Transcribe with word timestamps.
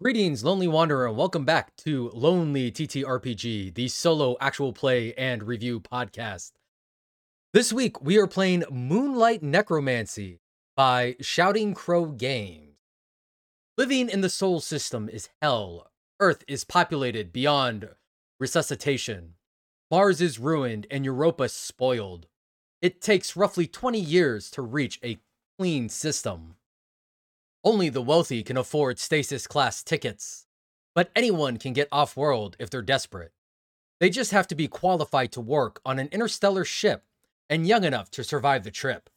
Greetings, 0.00 0.44
Lonely 0.44 0.68
Wanderer, 0.68 1.08
and 1.08 1.16
welcome 1.16 1.44
back 1.44 1.74
to 1.78 2.12
Lonely 2.14 2.70
TTRPG, 2.70 3.74
the 3.74 3.88
solo 3.88 4.36
actual 4.40 4.72
play 4.72 5.12
and 5.14 5.42
review 5.42 5.80
podcast. 5.80 6.52
This 7.52 7.72
week, 7.72 8.00
we 8.00 8.16
are 8.16 8.28
playing 8.28 8.62
Moonlight 8.70 9.42
Necromancy 9.42 10.38
by 10.76 11.16
Shouting 11.20 11.74
Crow 11.74 12.06
Games. 12.06 12.76
Living 13.76 14.08
in 14.08 14.20
the 14.20 14.28
Sol 14.28 14.60
system 14.60 15.08
is 15.08 15.30
hell. 15.42 15.90
Earth 16.20 16.44
is 16.46 16.62
populated 16.62 17.32
beyond 17.32 17.88
resuscitation. 18.38 19.34
Mars 19.90 20.20
is 20.20 20.38
ruined 20.38 20.86
and 20.92 21.04
Europa 21.04 21.48
spoiled. 21.48 22.28
It 22.80 23.00
takes 23.00 23.34
roughly 23.34 23.66
20 23.66 23.98
years 23.98 24.48
to 24.52 24.62
reach 24.62 25.00
a 25.02 25.18
clean 25.58 25.88
system. 25.88 26.54
Only 27.64 27.88
the 27.88 28.02
wealthy 28.02 28.42
can 28.42 28.56
afford 28.56 28.98
stasis 28.98 29.46
class 29.46 29.82
tickets, 29.82 30.46
but 30.94 31.10
anyone 31.16 31.56
can 31.56 31.72
get 31.72 31.88
off 31.90 32.16
world 32.16 32.56
if 32.58 32.70
they're 32.70 32.82
desperate. 32.82 33.32
They 33.98 34.10
just 34.10 34.30
have 34.30 34.46
to 34.48 34.54
be 34.54 34.68
qualified 34.68 35.32
to 35.32 35.40
work 35.40 35.80
on 35.84 35.98
an 35.98 36.08
interstellar 36.12 36.64
ship 36.64 37.04
and 37.50 37.66
young 37.66 37.82
enough 37.82 38.10
to 38.12 38.22
survive 38.22 38.62
the 38.62 38.70
trip. 38.70 39.10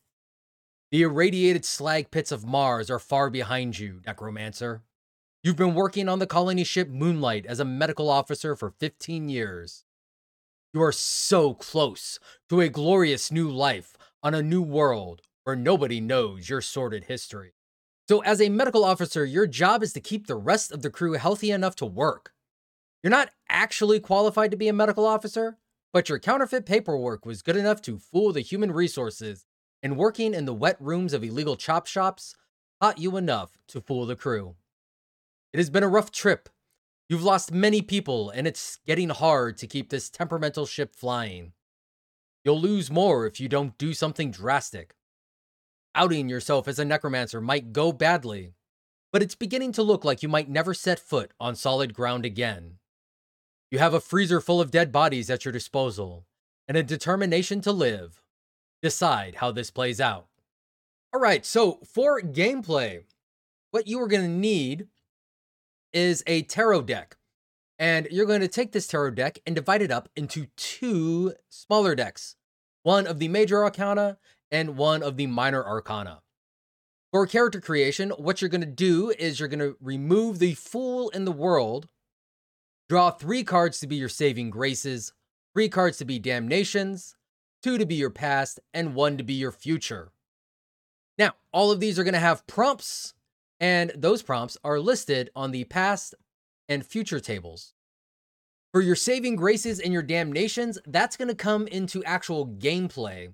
The 0.92 1.04
irradiated 1.04 1.66
slag 1.66 2.10
pits 2.10 2.32
of 2.32 2.46
Mars 2.46 2.90
are 2.90 3.00
far 3.00 3.30
behind 3.30 3.78
you, 3.78 4.02
Necromancer. 4.06 4.82
You've 5.44 5.56
been 5.56 5.76
working 5.76 6.10
on 6.10 6.20
the 6.20 6.28
colony 6.28 6.64
ship 6.64 6.90
Moonlight 6.90 7.46
as 7.46 7.60
a 7.60 7.66
medical 7.66 8.10
officer 8.10 8.56
for 8.56 8.72
15 8.72 9.30
years. 9.30 9.86
You 10.74 10.82
are 10.82 10.92
so 10.92 11.54
close 11.54 12.20
to 12.50 12.60
a 12.60 12.70
glorious 12.70 13.32
new 13.32 13.50
life 13.50 13.98
on 14.24 14.34
a 14.34 14.42
new 14.42 14.62
world 14.62 15.22
where 15.44 15.56
nobody 15.56 16.00
knows 16.00 16.50
your 16.50 16.62
sordid 16.62 17.06
history. 17.06 17.54
So, 18.12 18.20
as 18.24 18.42
a 18.42 18.50
medical 18.50 18.84
officer, 18.84 19.24
your 19.24 19.48
job 19.48 19.82
is 19.82 19.94
to 19.94 20.02
keep 20.02 20.28
the 20.28 20.36
rest 20.36 20.74
of 20.74 20.82
the 20.82 20.90
crew 20.90 21.14
healthy 21.14 21.50
enough 21.50 21.78
to 21.78 21.86
work. 21.86 22.34
You're 23.02 23.10
not 23.10 23.32
actually 23.48 24.02
qualified 24.02 24.52
to 24.52 24.58
be 24.58 24.68
a 24.68 24.74
medical 24.74 25.06
officer, 25.06 25.60
but 25.94 26.10
your 26.10 26.20
counterfeit 26.20 26.66
paperwork 26.66 27.26
was 27.26 27.42
good 27.42 27.56
enough 27.56 27.82
to 27.84 27.98
fool 27.98 28.34
the 28.34 28.42
human 28.42 28.74
resources, 28.74 29.46
and 29.82 29.96
working 29.96 30.34
in 30.34 30.44
the 30.44 30.54
wet 30.54 30.76
rooms 30.82 31.14
of 31.14 31.24
illegal 31.24 31.56
chop 31.56 31.88
shops 31.88 32.36
taught 32.82 32.98
you 32.98 33.16
enough 33.16 33.58
to 33.70 33.80
fool 33.80 34.06
the 34.06 34.18
crew. 34.18 34.56
It 35.54 35.60
has 35.60 35.70
been 35.70 35.84
a 35.84 35.88
rough 35.88 36.12
trip. 36.12 36.50
You've 37.08 37.24
lost 37.24 37.54
many 37.54 37.82
people, 37.82 38.30
and 38.30 38.46
it's 38.46 38.80
getting 38.86 39.08
hard 39.08 39.58
to 39.60 39.68
keep 39.68 39.90
this 39.90 40.10
temperamental 40.10 40.66
ship 40.66 40.94
flying. 40.94 41.54
You'll 42.44 42.60
lose 42.60 42.92
more 42.92 43.26
if 43.26 43.40
you 43.40 43.48
don't 43.48 43.78
do 43.78 43.94
something 43.94 44.32
drastic 44.32 44.96
outing 45.96 46.30
yourself 46.30 46.68
as 46.68 46.80
a 46.80 46.86
necromancer 46.86 47.42
might 47.42 47.74
go 47.74 47.92
badly, 47.92 48.54
but 49.12 49.22
it's 49.22 49.36
beginning 49.36 49.72
to 49.74 49.84
look 49.84 50.06
like 50.06 50.24
you 50.24 50.30
might 50.30 50.50
never 50.50 50.74
set 50.74 51.00
foot 51.00 51.32
on 51.40 51.56
solid 51.56 51.94
ground 51.94 52.26
again. 52.26 52.78
You 53.70 53.80
have 53.80 53.94
a 53.94 54.02
freezer 54.02 54.42
full 54.42 54.60
of 54.60 54.72
dead 54.72 54.92
bodies 54.92 55.30
at 55.30 55.46
your 55.46 55.52
disposal 55.52 56.26
and 56.68 56.78
a 56.78 56.84
determination 56.84 57.62
to 57.62 57.72
live. 57.72 58.22
Decide 58.82 59.36
how 59.36 59.52
this 59.52 59.72
plays 59.72 60.02
out. 60.02 60.28
All 61.14 61.20
right, 61.20 61.46
so 61.46 61.80
for 61.86 62.22
gameplay, 62.22 63.04
what 63.72 63.88
you 63.88 64.02
are 64.02 64.08
going 64.08 64.24
to 64.24 64.28
need 64.28 64.88
is 65.94 66.24
a 66.28 66.44
tarot 66.44 66.84
deck. 66.84 67.18
And 67.78 68.08
you're 68.12 68.26
going 68.26 68.42
to 68.42 68.48
take 68.48 68.72
this 68.72 68.88
tarot 68.88 69.12
deck 69.12 69.40
and 69.46 69.56
divide 69.56 69.82
it 69.82 69.92
up 69.92 70.10
into 70.16 70.48
two 70.56 71.34
smaller 71.50 71.96
decks 71.96 72.36
one 72.84 73.06
of 73.06 73.20
the 73.20 73.28
major 73.28 73.64
arcana 73.64 74.18
and 74.52 74.78
one 74.78 75.02
of 75.02 75.18
the 75.18 75.28
minor 75.28 75.66
arcana. 75.66 76.22
For 77.12 77.26
character 77.28 77.60
creation, 77.60 78.12
what 78.12 78.42
you're 78.42 78.50
going 78.50 78.62
to 78.62 78.68
do 78.68 79.12
is 79.12 79.40
you're 79.40 79.50
going 79.50 79.60
to 79.60 79.76
remove 79.82 80.40
the 80.40 80.54
Fool 80.54 81.10
in 81.10 81.26
the 81.26 81.32
World, 81.32 81.88
draw 82.88 83.12
three 83.12 83.44
cards 83.44 83.80
to 83.80 83.88
be 83.88 83.98
your 83.98 84.10
saving 84.10 84.50
graces, 84.50 85.14
three 85.54 85.68
cards 85.68 85.98
to 85.98 86.06
be 86.06 86.20
damnations, 86.20 87.16
two 87.62 87.78
to 87.78 87.86
be 87.86 87.96
your 87.96 88.10
past, 88.10 88.60
and 88.74 88.96
one 88.96 89.18
to 89.18 89.24
be 89.24 89.34
your 89.34 89.52
future. 89.52 90.12
Now, 91.18 91.34
all 91.52 91.72
of 91.72 91.80
these 91.80 92.00
are 92.00 92.04
going 92.04 92.14
to 92.14 92.20
have 92.20 92.48
prompts, 92.48 93.14
and 93.60 93.92
those 93.96 94.24
prompts 94.24 94.58
are 94.64 94.80
listed 94.80 95.30
on 95.36 95.52
the 95.52 95.66
past 95.66 96.16
and 96.70 96.86
future 96.86 97.20
tables. 97.20 97.74
For 98.72 98.82
your 98.82 98.96
saving 98.96 99.36
graces 99.36 99.82
and 99.82 99.92
your 99.92 100.02
damnations, 100.02 100.80
that's 100.88 101.18
going 101.18 101.28
to 101.28 101.36
come 101.36 101.68
into 101.68 102.02
actual 102.06 102.48
gameplay 102.48 103.34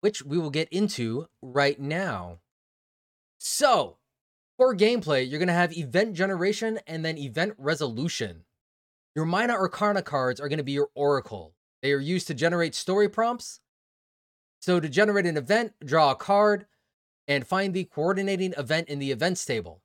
which 0.00 0.24
we 0.24 0.38
will 0.38 0.50
get 0.50 0.68
into 0.70 1.26
right 1.42 1.78
now. 1.80 2.40
So, 3.38 3.98
for 4.56 4.76
gameplay, 4.76 5.28
you're 5.28 5.38
going 5.38 5.48
to 5.48 5.54
have 5.54 5.76
event 5.76 6.14
generation 6.14 6.78
and 6.86 7.04
then 7.04 7.16
event 7.16 7.54
resolution. 7.56 8.44
Your 9.14 9.24
Minor 9.24 9.54
Arcana 9.54 10.02
cards 10.02 10.40
are 10.40 10.48
going 10.48 10.58
to 10.58 10.64
be 10.64 10.72
your 10.72 10.90
Oracle. 10.94 11.54
They 11.82 11.92
are 11.92 12.00
used 12.00 12.26
to 12.26 12.34
generate 12.34 12.74
story 12.74 13.08
prompts. 13.08 13.60
So, 14.60 14.78
to 14.78 14.88
generate 14.88 15.26
an 15.26 15.36
event, 15.36 15.72
draw 15.84 16.10
a 16.10 16.16
card 16.16 16.66
and 17.26 17.46
find 17.46 17.72
the 17.72 17.84
coordinating 17.84 18.52
event 18.58 18.88
in 18.88 18.98
the 18.98 19.10
events 19.10 19.44
table. 19.44 19.82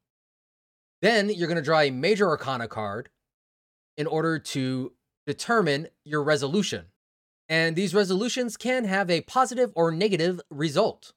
Then 1.02 1.30
you're 1.30 1.48
going 1.48 1.58
to 1.58 1.62
draw 1.62 1.80
a 1.82 1.92
Major 1.92 2.28
Arcana 2.28 2.68
card 2.68 3.10
in 3.98 4.08
order 4.08 4.40
to 4.40 4.94
determine 5.26 5.88
your 6.04 6.24
resolution. 6.24 6.86
And 7.48 7.76
these 7.76 7.94
resolutions 7.94 8.58
can 8.58 8.86
have 8.86 9.10
a 9.10 9.22
positive 9.22 9.72
or 9.76 9.92
negative 9.92 10.42
result. 10.50 11.14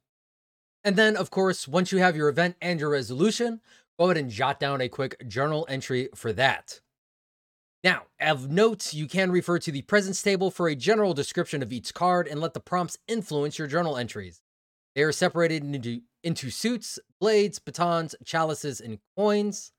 And 0.84 0.96
then, 0.96 1.16
of 1.16 1.30
course, 1.30 1.66
once 1.66 1.90
you 1.90 1.98
have 1.98 2.16
your 2.16 2.28
event 2.28 2.56
and 2.60 2.78
your 2.78 2.90
resolution, 2.90 3.60
go 3.98 4.06
ahead 4.06 4.16
and 4.16 4.30
jot 4.30 4.60
down 4.60 4.80
a 4.80 4.88
quick 4.88 5.26
journal 5.26 5.66
entry 5.68 6.08
for 6.14 6.32
that. 6.34 6.80
Now, 7.84 8.02
of 8.20 8.50
note, 8.50 8.92
you 8.92 9.06
can 9.06 9.30
refer 9.30 9.58
to 9.60 9.72
the 9.72 9.82
presence 9.82 10.20
table 10.20 10.50
for 10.50 10.68
a 10.68 10.74
general 10.74 11.14
description 11.14 11.62
of 11.62 11.72
each 11.72 11.94
card 11.94 12.26
and 12.26 12.40
let 12.40 12.54
the 12.54 12.60
prompts 12.60 12.98
influence 13.06 13.58
your 13.58 13.68
journal 13.68 13.96
entries. 13.96 14.42
They 14.94 15.02
are 15.02 15.12
separated 15.12 15.62
into, 15.62 16.00
into 16.24 16.50
suits, 16.50 16.98
blades, 17.20 17.58
batons, 17.58 18.16
chalices, 18.24 18.80
and 18.80 18.98
coins. 19.16 19.72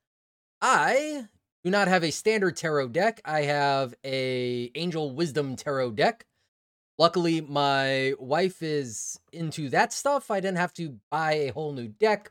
I 0.62 1.26
do 1.62 1.70
not 1.70 1.88
have 1.88 2.02
a 2.02 2.10
standard 2.10 2.56
tarot 2.56 2.88
deck. 2.88 3.20
I 3.24 3.42
have 3.42 3.94
a 4.02 4.70
Angel 4.74 5.10
Wisdom 5.10 5.56
tarot 5.56 5.92
deck. 5.92 6.24
Luckily, 7.00 7.40
my 7.40 8.12
wife 8.18 8.62
is 8.62 9.18
into 9.32 9.70
that 9.70 9.90
stuff. 9.90 10.30
I 10.30 10.38
didn't 10.38 10.58
have 10.58 10.74
to 10.74 10.98
buy 11.10 11.32
a 11.32 11.48
whole 11.48 11.72
new 11.72 11.88
deck. 11.88 12.30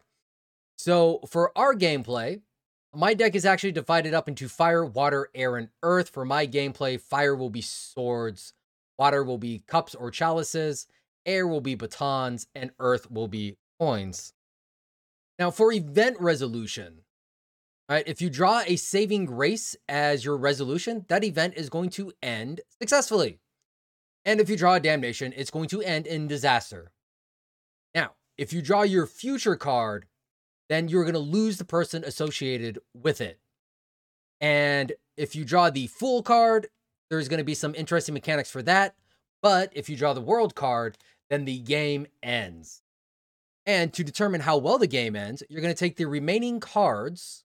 So 0.78 1.22
for 1.28 1.52
our 1.58 1.74
gameplay, 1.74 2.42
my 2.94 3.16
deck 3.16 3.34
is 3.34 3.46
actually 3.46 3.72
divided 3.72 4.14
up 4.14 4.28
into 4.28 4.48
fire, 4.48 4.86
water, 4.86 5.32
air, 5.34 5.58
and 5.58 5.70
earth. 5.82 6.10
For 6.10 6.24
my 6.24 6.46
gameplay, 6.46 7.02
fire 7.02 7.36
will 7.36 7.50
be 7.50 7.62
swords, 7.62 8.54
water 9.00 9.24
will 9.24 9.40
be 9.40 9.64
cups 9.66 9.96
or 9.96 10.12
chalices, 10.12 10.86
air 11.26 11.48
will 11.48 11.62
be 11.62 11.74
batons, 11.74 12.46
and 12.54 12.70
earth 12.78 13.10
will 13.10 13.28
be 13.28 13.58
coins. 13.80 14.34
Now, 15.40 15.50
for 15.50 15.74
event 15.74 16.18
resolution, 16.20 17.00
right, 17.90 18.08
if 18.08 18.22
you 18.22 18.30
draw 18.30 18.62
a 18.68 18.76
saving 18.76 19.26
grace 19.26 19.76
as 19.88 20.24
your 20.24 20.38
resolution, 20.38 21.06
that 21.08 21.24
event 21.24 21.56
is 21.58 21.72
going 21.72 21.90
to 21.92 22.12
end 22.22 22.62
successfully. 22.80 23.40
And 24.30 24.40
if 24.40 24.48
you 24.48 24.56
draw 24.56 24.76
a 24.76 24.80
damnation, 24.80 25.34
it's 25.36 25.50
going 25.50 25.70
to 25.70 25.82
end 25.82 26.06
in 26.06 26.28
disaster. 26.28 26.92
Now, 27.96 28.12
if 28.38 28.54
you 28.54 28.62
draw 28.62 28.84
your 28.84 29.08
future 29.08 29.56
card, 29.56 30.06
then 30.70 30.88
you're 30.88 31.04
going 31.04 31.16
to 31.16 31.20
lose 31.20 31.58
the 31.58 31.66
person 31.66 32.04
associated 32.04 32.78
with 32.94 33.22
it. 33.22 33.40
And 34.40 34.94
if 35.18 35.36
you 35.36 35.44
draw 35.46 35.72
the 35.72 35.88
Fool 35.88 36.22
card, 36.22 36.68
there's 37.10 37.28
going 37.28 37.40
to 37.40 37.44
be 37.44 37.56
some 37.56 37.74
interesting 37.74 38.14
mechanics 38.14 38.52
for 38.52 38.62
that. 38.62 38.94
But 39.42 39.72
if 39.74 39.90
you 39.90 39.98
draw 39.98 40.14
the 40.14 40.22
world 40.22 40.54
card, 40.54 41.00
then 41.32 41.46
the 41.46 41.58
game 41.58 42.06
ends. 42.22 42.84
And 43.66 43.92
to 43.94 44.04
determine 44.04 44.42
how 44.42 44.60
well 44.60 44.78
the 44.78 44.86
game 44.86 45.16
ends, 45.16 45.42
you're 45.50 45.62
going 45.62 45.74
to 45.74 45.80
take 45.80 45.98
the 45.98 46.06
remaining 46.06 46.60
cards 46.60 47.46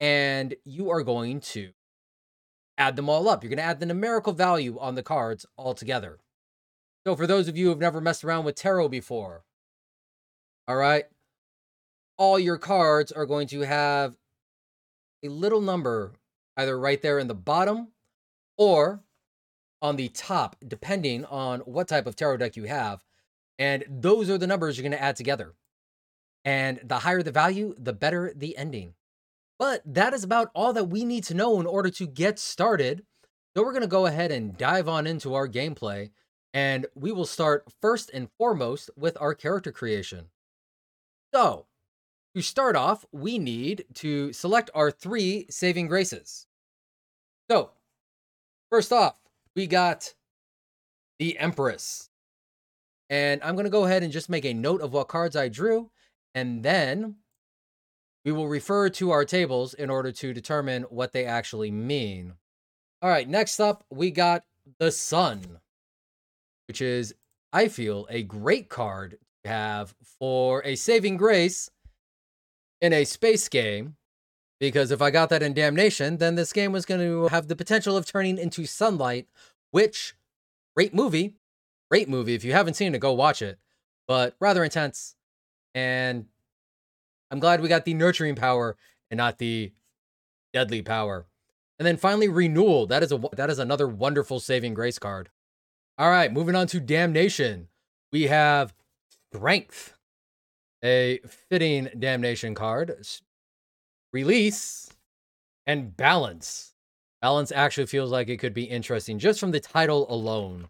and 0.00 0.56
you 0.64 0.90
are 0.90 1.04
going 1.04 1.38
to 1.52 1.70
add 2.78 2.96
them 2.96 3.08
all 3.08 3.28
up. 3.28 3.42
You're 3.42 3.50
going 3.50 3.58
to 3.58 3.64
add 3.64 3.80
the 3.80 3.86
numerical 3.86 4.32
value 4.32 4.78
on 4.78 4.94
the 4.94 5.02
cards 5.02 5.46
all 5.56 5.74
together. 5.74 6.18
So 7.06 7.16
for 7.16 7.26
those 7.26 7.48
of 7.48 7.56
you 7.56 7.66
who 7.66 7.70
have 7.70 7.80
never 7.80 8.00
messed 8.00 8.24
around 8.24 8.44
with 8.44 8.54
tarot 8.54 8.88
before, 8.88 9.42
all 10.68 10.76
right, 10.76 11.04
all 12.16 12.38
your 12.38 12.58
cards 12.58 13.10
are 13.10 13.26
going 13.26 13.48
to 13.48 13.60
have 13.60 14.16
a 15.22 15.28
little 15.28 15.60
number 15.60 16.12
either 16.56 16.78
right 16.78 17.00
there 17.02 17.18
in 17.18 17.28
the 17.28 17.34
bottom 17.34 17.88
or 18.56 19.02
on 19.80 19.96
the 19.96 20.08
top, 20.08 20.56
depending 20.66 21.24
on 21.24 21.60
what 21.60 21.88
type 21.88 22.06
of 22.06 22.14
tarot 22.14 22.36
deck 22.36 22.56
you 22.56 22.64
have. 22.64 23.04
And 23.58 23.84
those 23.88 24.30
are 24.30 24.38
the 24.38 24.46
numbers 24.46 24.76
you're 24.76 24.82
going 24.82 24.92
to 24.92 25.02
add 25.02 25.16
together. 25.16 25.54
And 26.44 26.80
the 26.84 27.00
higher 27.00 27.22
the 27.22 27.32
value, 27.32 27.74
the 27.78 27.92
better 27.92 28.32
the 28.34 28.56
ending. 28.56 28.94
But 29.62 29.82
that 29.86 30.12
is 30.12 30.24
about 30.24 30.50
all 30.56 30.72
that 30.72 30.88
we 30.88 31.04
need 31.04 31.22
to 31.22 31.34
know 31.34 31.60
in 31.60 31.66
order 31.66 31.88
to 31.88 32.04
get 32.08 32.40
started. 32.40 33.04
So 33.54 33.62
we're 33.62 33.70
going 33.70 33.82
to 33.82 33.86
go 33.86 34.06
ahead 34.06 34.32
and 34.32 34.58
dive 34.58 34.88
on 34.88 35.06
into 35.06 35.34
our 35.34 35.46
gameplay. 35.46 36.10
And 36.52 36.86
we 36.96 37.12
will 37.12 37.26
start 37.26 37.72
first 37.80 38.10
and 38.12 38.28
foremost 38.38 38.90
with 38.96 39.16
our 39.20 39.36
character 39.36 39.70
creation. 39.70 40.30
So, 41.32 41.66
to 42.34 42.42
start 42.42 42.74
off, 42.74 43.04
we 43.12 43.38
need 43.38 43.84
to 43.94 44.32
select 44.32 44.68
our 44.74 44.90
three 44.90 45.46
saving 45.48 45.86
graces. 45.86 46.48
So, 47.48 47.70
first 48.68 48.92
off, 48.92 49.14
we 49.54 49.68
got 49.68 50.12
the 51.20 51.38
Empress. 51.38 52.10
And 53.08 53.40
I'm 53.44 53.54
going 53.54 53.62
to 53.62 53.70
go 53.70 53.84
ahead 53.84 54.02
and 54.02 54.12
just 54.12 54.28
make 54.28 54.44
a 54.44 54.54
note 54.54 54.80
of 54.80 54.92
what 54.92 55.06
cards 55.06 55.36
I 55.36 55.46
drew. 55.46 55.92
And 56.34 56.64
then 56.64 57.14
we 58.24 58.32
will 58.32 58.48
refer 58.48 58.88
to 58.90 59.10
our 59.10 59.24
tables 59.24 59.74
in 59.74 59.90
order 59.90 60.12
to 60.12 60.32
determine 60.32 60.84
what 60.84 61.12
they 61.12 61.24
actually 61.24 61.70
mean. 61.70 62.34
All 63.00 63.10
right, 63.10 63.28
next 63.28 63.58
up, 63.60 63.84
we 63.90 64.10
got 64.10 64.44
the 64.78 64.92
Sun, 64.92 65.58
which 66.68 66.80
is, 66.80 67.14
I 67.52 67.68
feel, 67.68 68.06
a 68.08 68.22
great 68.22 68.68
card 68.68 69.18
to 69.44 69.50
have 69.50 69.94
for 70.20 70.64
a 70.64 70.76
saving 70.76 71.16
grace 71.16 71.68
in 72.80 72.92
a 72.92 73.04
space 73.04 73.48
game. 73.48 73.96
Because 74.60 74.92
if 74.92 75.02
I 75.02 75.10
got 75.10 75.28
that 75.30 75.42
in 75.42 75.54
Damnation, 75.54 76.18
then 76.18 76.36
this 76.36 76.52
game 76.52 76.70
was 76.70 76.86
going 76.86 77.00
to 77.00 77.26
have 77.26 77.48
the 77.48 77.56
potential 77.56 77.96
of 77.96 78.06
turning 78.06 78.38
into 78.38 78.64
Sunlight, 78.64 79.26
which, 79.72 80.14
great 80.76 80.94
movie, 80.94 81.34
great 81.90 82.08
movie. 82.08 82.34
If 82.34 82.44
you 82.44 82.52
haven't 82.52 82.74
seen 82.74 82.94
it, 82.94 83.00
go 83.00 83.12
watch 83.12 83.42
it. 83.42 83.58
But 84.06 84.36
rather 84.38 84.62
intense. 84.62 85.16
And 85.74 86.26
I'm 87.32 87.40
glad 87.40 87.62
we 87.62 87.68
got 87.68 87.86
the 87.86 87.94
nurturing 87.94 88.36
power 88.36 88.76
and 89.10 89.16
not 89.16 89.38
the 89.38 89.72
deadly 90.52 90.82
power. 90.82 91.26
And 91.78 91.86
then 91.86 91.96
finally, 91.96 92.28
renewal. 92.28 92.86
That 92.86 93.02
is 93.02 93.10
a 93.10 93.20
that 93.36 93.48
is 93.48 93.58
another 93.58 93.88
wonderful 93.88 94.38
saving 94.38 94.74
grace 94.74 94.98
card. 94.98 95.30
All 95.96 96.10
right, 96.10 96.32
moving 96.32 96.54
on 96.54 96.66
to 96.68 96.78
damnation. 96.78 97.68
We 98.12 98.24
have 98.24 98.74
strength, 99.32 99.94
a 100.84 101.20
fitting 101.48 101.88
damnation 101.98 102.54
card. 102.54 103.04
Release 104.12 104.90
and 105.66 105.96
balance. 105.96 106.74
Balance 107.22 107.50
actually 107.50 107.86
feels 107.86 108.10
like 108.10 108.28
it 108.28 108.38
could 108.38 108.52
be 108.52 108.64
interesting 108.64 109.18
just 109.18 109.40
from 109.40 109.52
the 109.52 109.60
title 109.60 110.06
alone. 110.12 110.68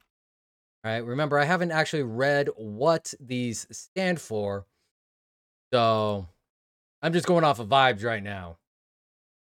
All 0.84 0.92
right, 0.92 1.04
remember 1.04 1.38
I 1.38 1.44
haven't 1.44 1.72
actually 1.72 2.04
read 2.04 2.48
what 2.56 3.14
these 3.18 3.66
stand 3.70 4.20
for, 4.20 4.66
so 5.72 6.28
I'm 7.02 7.12
just 7.12 7.26
going 7.26 7.44
off 7.44 7.58
of 7.58 7.68
vibes 7.68 8.04
right 8.04 8.22
now. 8.22 8.58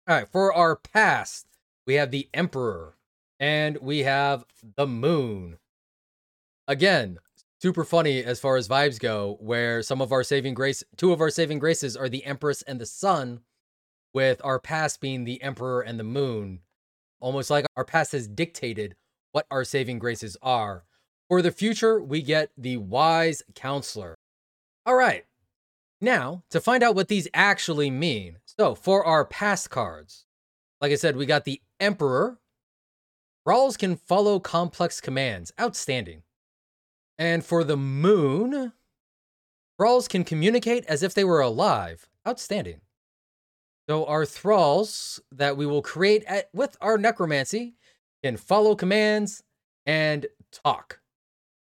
All 0.07 0.15
right, 0.15 0.27
for 0.27 0.51
our 0.53 0.75
past, 0.75 1.45
we 1.85 1.95
have 1.95 2.11
the 2.11 2.27
Emperor 2.33 2.95
and 3.39 3.77
we 3.77 3.99
have 3.99 4.45
the 4.75 4.87
Moon. 4.87 5.57
Again, 6.67 7.19
super 7.61 7.83
funny 7.83 8.23
as 8.23 8.39
far 8.39 8.57
as 8.57 8.67
vibes 8.67 8.99
go, 8.99 9.37
where 9.39 9.83
some 9.83 10.01
of 10.01 10.11
our 10.11 10.23
saving 10.23 10.55
grace, 10.55 10.83
two 10.97 11.11
of 11.11 11.21
our 11.21 11.29
saving 11.29 11.59
graces 11.59 11.95
are 11.95 12.09
the 12.09 12.25
Empress 12.25 12.63
and 12.63 12.81
the 12.81 12.85
Sun, 12.85 13.41
with 14.13 14.41
our 14.43 14.59
past 14.59 15.01
being 15.01 15.23
the 15.23 15.41
Emperor 15.43 15.81
and 15.81 15.99
the 15.99 16.03
Moon. 16.03 16.61
Almost 17.19 17.49
like 17.49 17.65
our 17.75 17.85
past 17.85 18.13
has 18.13 18.27
dictated 18.27 18.95
what 19.33 19.45
our 19.51 19.63
saving 19.63 19.99
graces 19.99 20.37
are. 20.41 20.85
For 21.27 21.41
the 21.41 21.51
future, 21.51 22.01
we 22.01 22.21
get 22.21 22.51
the 22.57 22.77
Wise 22.77 23.43
Counselor. 23.55 24.15
All 24.85 24.95
right, 24.95 25.25
now, 26.05 26.43
to 26.51 26.61
find 26.61 26.83
out 26.83 26.95
what 26.95 27.09
these 27.09 27.27
actually 27.33 27.89
mean. 27.89 28.37
So, 28.45 28.75
for 28.75 29.05
our 29.05 29.25
past 29.25 29.69
cards, 29.69 30.25
like 30.79 30.93
I 30.93 30.95
said, 30.95 31.17
we 31.17 31.25
got 31.25 31.43
the 31.43 31.61
Emperor. 31.79 32.39
Thralls 33.43 33.75
can 33.75 33.97
follow 33.97 34.39
complex 34.39 35.01
commands. 35.01 35.51
Outstanding. 35.59 36.23
And 37.17 37.43
for 37.43 37.63
the 37.65 37.75
Moon, 37.75 38.71
Thralls 39.77 40.07
can 40.07 40.23
communicate 40.23 40.85
as 40.85 41.03
if 41.03 41.13
they 41.13 41.25
were 41.25 41.41
alive. 41.41 42.07
Outstanding. 42.25 42.79
So, 43.89 44.05
our 44.05 44.25
Thralls 44.25 45.19
that 45.31 45.57
we 45.57 45.65
will 45.65 45.81
create 45.81 46.23
at, 46.25 46.49
with 46.53 46.77
our 46.79 46.97
Necromancy 46.97 47.75
can 48.23 48.37
follow 48.37 48.75
commands 48.75 49.43
and 49.85 50.27
talk. 50.51 51.01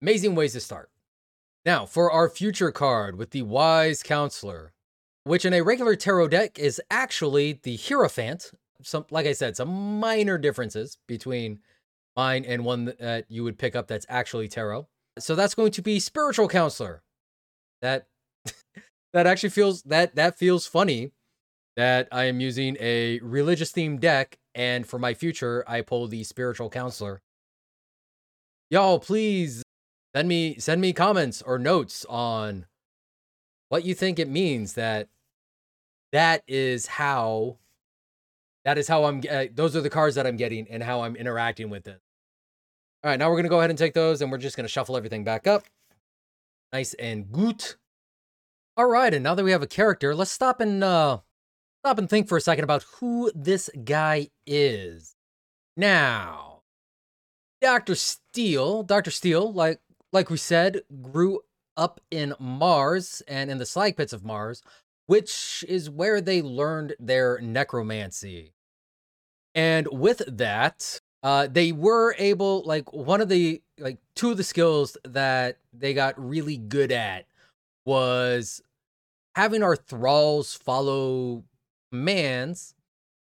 Amazing 0.02 0.34
ways 0.34 0.52
to 0.52 0.60
start. 0.60 0.90
Now, 1.66 1.84
for 1.84 2.12
our 2.12 2.28
future 2.28 2.70
card 2.70 3.18
with 3.18 3.32
the 3.32 3.42
Wise 3.42 4.04
Counselor, 4.04 4.72
which 5.24 5.44
in 5.44 5.52
a 5.52 5.62
regular 5.62 5.96
tarot 5.96 6.28
deck 6.28 6.60
is 6.60 6.80
actually 6.92 7.58
the 7.64 7.76
Hierophant. 7.76 8.52
Some, 8.82 9.04
like 9.10 9.26
I 9.26 9.32
said, 9.32 9.56
some 9.56 9.98
minor 9.98 10.38
differences 10.38 10.96
between 11.08 11.58
mine 12.14 12.44
and 12.46 12.64
one 12.64 12.94
that 13.00 13.24
you 13.28 13.42
would 13.42 13.58
pick 13.58 13.74
up 13.74 13.88
that's 13.88 14.06
actually 14.08 14.46
tarot. 14.46 14.86
So 15.18 15.34
that's 15.34 15.56
going 15.56 15.72
to 15.72 15.82
be 15.82 15.98
Spiritual 15.98 16.46
Counselor. 16.46 17.02
That 17.82 18.06
that 19.12 19.26
actually 19.26 19.50
feels 19.50 19.82
that 19.82 20.14
that 20.14 20.38
feels 20.38 20.68
funny 20.68 21.10
that 21.76 22.06
I 22.12 22.24
am 22.24 22.38
using 22.38 22.76
a 22.78 23.18
religious 23.18 23.72
themed 23.72 23.98
deck 23.98 24.38
and 24.54 24.86
for 24.86 25.00
my 25.00 25.14
future 25.14 25.64
I 25.66 25.80
pull 25.80 26.06
the 26.06 26.22
Spiritual 26.22 26.70
Counselor. 26.70 27.22
Y'all, 28.70 29.00
please 29.00 29.64
send 30.16 30.28
me 30.28 30.56
send 30.58 30.80
me 30.80 30.94
comments 30.94 31.42
or 31.42 31.58
notes 31.58 32.06
on 32.08 32.64
what 33.68 33.84
you 33.84 33.94
think 33.94 34.18
it 34.18 34.28
means 34.28 34.72
that 34.72 35.08
that 36.10 36.42
is 36.48 36.86
how 36.86 37.58
that 38.64 38.78
is 38.78 38.88
how 38.88 39.04
I'm 39.04 39.22
uh, 39.30 39.44
those 39.52 39.76
are 39.76 39.82
the 39.82 39.90
cards 39.90 40.14
that 40.14 40.26
I'm 40.26 40.38
getting 40.38 40.66
and 40.70 40.82
how 40.82 41.02
I'm 41.02 41.16
interacting 41.16 41.68
with 41.68 41.86
it. 41.86 42.00
All 43.04 43.10
right, 43.10 43.18
now 43.18 43.28
we're 43.28 43.34
going 43.34 43.44
to 43.44 43.50
go 43.50 43.58
ahead 43.58 43.68
and 43.68 43.78
take 43.78 43.92
those 43.92 44.22
and 44.22 44.32
we're 44.32 44.38
just 44.38 44.56
going 44.56 44.64
to 44.64 44.72
shuffle 44.72 44.96
everything 44.96 45.22
back 45.22 45.46
up. 45.46 45.64
Nice 46.72 46.94
and 46.94 47.30
good. 47.30 47.74
All 48.78 48.86
right, 48.86 49.12
and 49.12 49.22
now 49.22 49.34
that 49.34 49.44
we 49.44 49.50
have 49.50 49.62
a 49.62 49.66
character, 49.66 50.14
let's 50.14 50.30
stop 50.30 50.62
and 50.62 50.82
uh 50.82 51.18
stop 51.84 51.98
and 51.98 52.08
think 52.08 52.26
for 52.26 52.38
a 52.38 52.40
second 52.40 52.64
about 52.64 52.86
who 53.00 53.30
this 53.34 53.68
guy 53.84 54.28
is. 54.46 55.14
Now, 55.76 56.62
Dr. 57.60 57.94
Steele, 57.94 58.82
Dr. 58.82 59.10
Steele, 59.10 59.52
like 59.52 59.80
like 60.12 60.30
we 60.30 60.36
said, 60.36 60.82
grew 61.02 61.40
up 61.76 62.00
in 62.10 62.34
Mars 62.38 63.22
and 63.28 63.50
in 63.50 63.58
the 63.58 63.66
slag 63.66 63.96
pits 63.96 64.12
of 64.12 64.24
Mars, 64.24 64.62
which 65.06 65.64
is 65.68 65.90
where 65.90 66.20
they 66.20 66.42
learned 66.42 66.94
their 66.98 67.38
necromancy. 67.40 68.52
And 69.54 69.88
with 69.90 70.22
that, 70.26 71.00
uh, 71.22 71.48
they 71.50 71.72
were 71.72 72.14
able, 72.18 72.62
like, 72.64 72.92
one 72.92 73.20
of 73.20 73.28
the, 73.28 73.62
like, 73.78 73.98
two 74.14 74.30
of 74.30 74.36
the 74.36 74.44
skills 74.44 74.96
that 75.04 75.58
they 75.72 75.94
got 75.94 76.14
really 76.18 76.56
good 76.56 76.92
at 76.92 77.26
was 77.84 78.62
having 79.34 79.62
our 79.62 79.76
thralls 79.76 80.54
follow 80.54 81.44
commands 81.92 82.74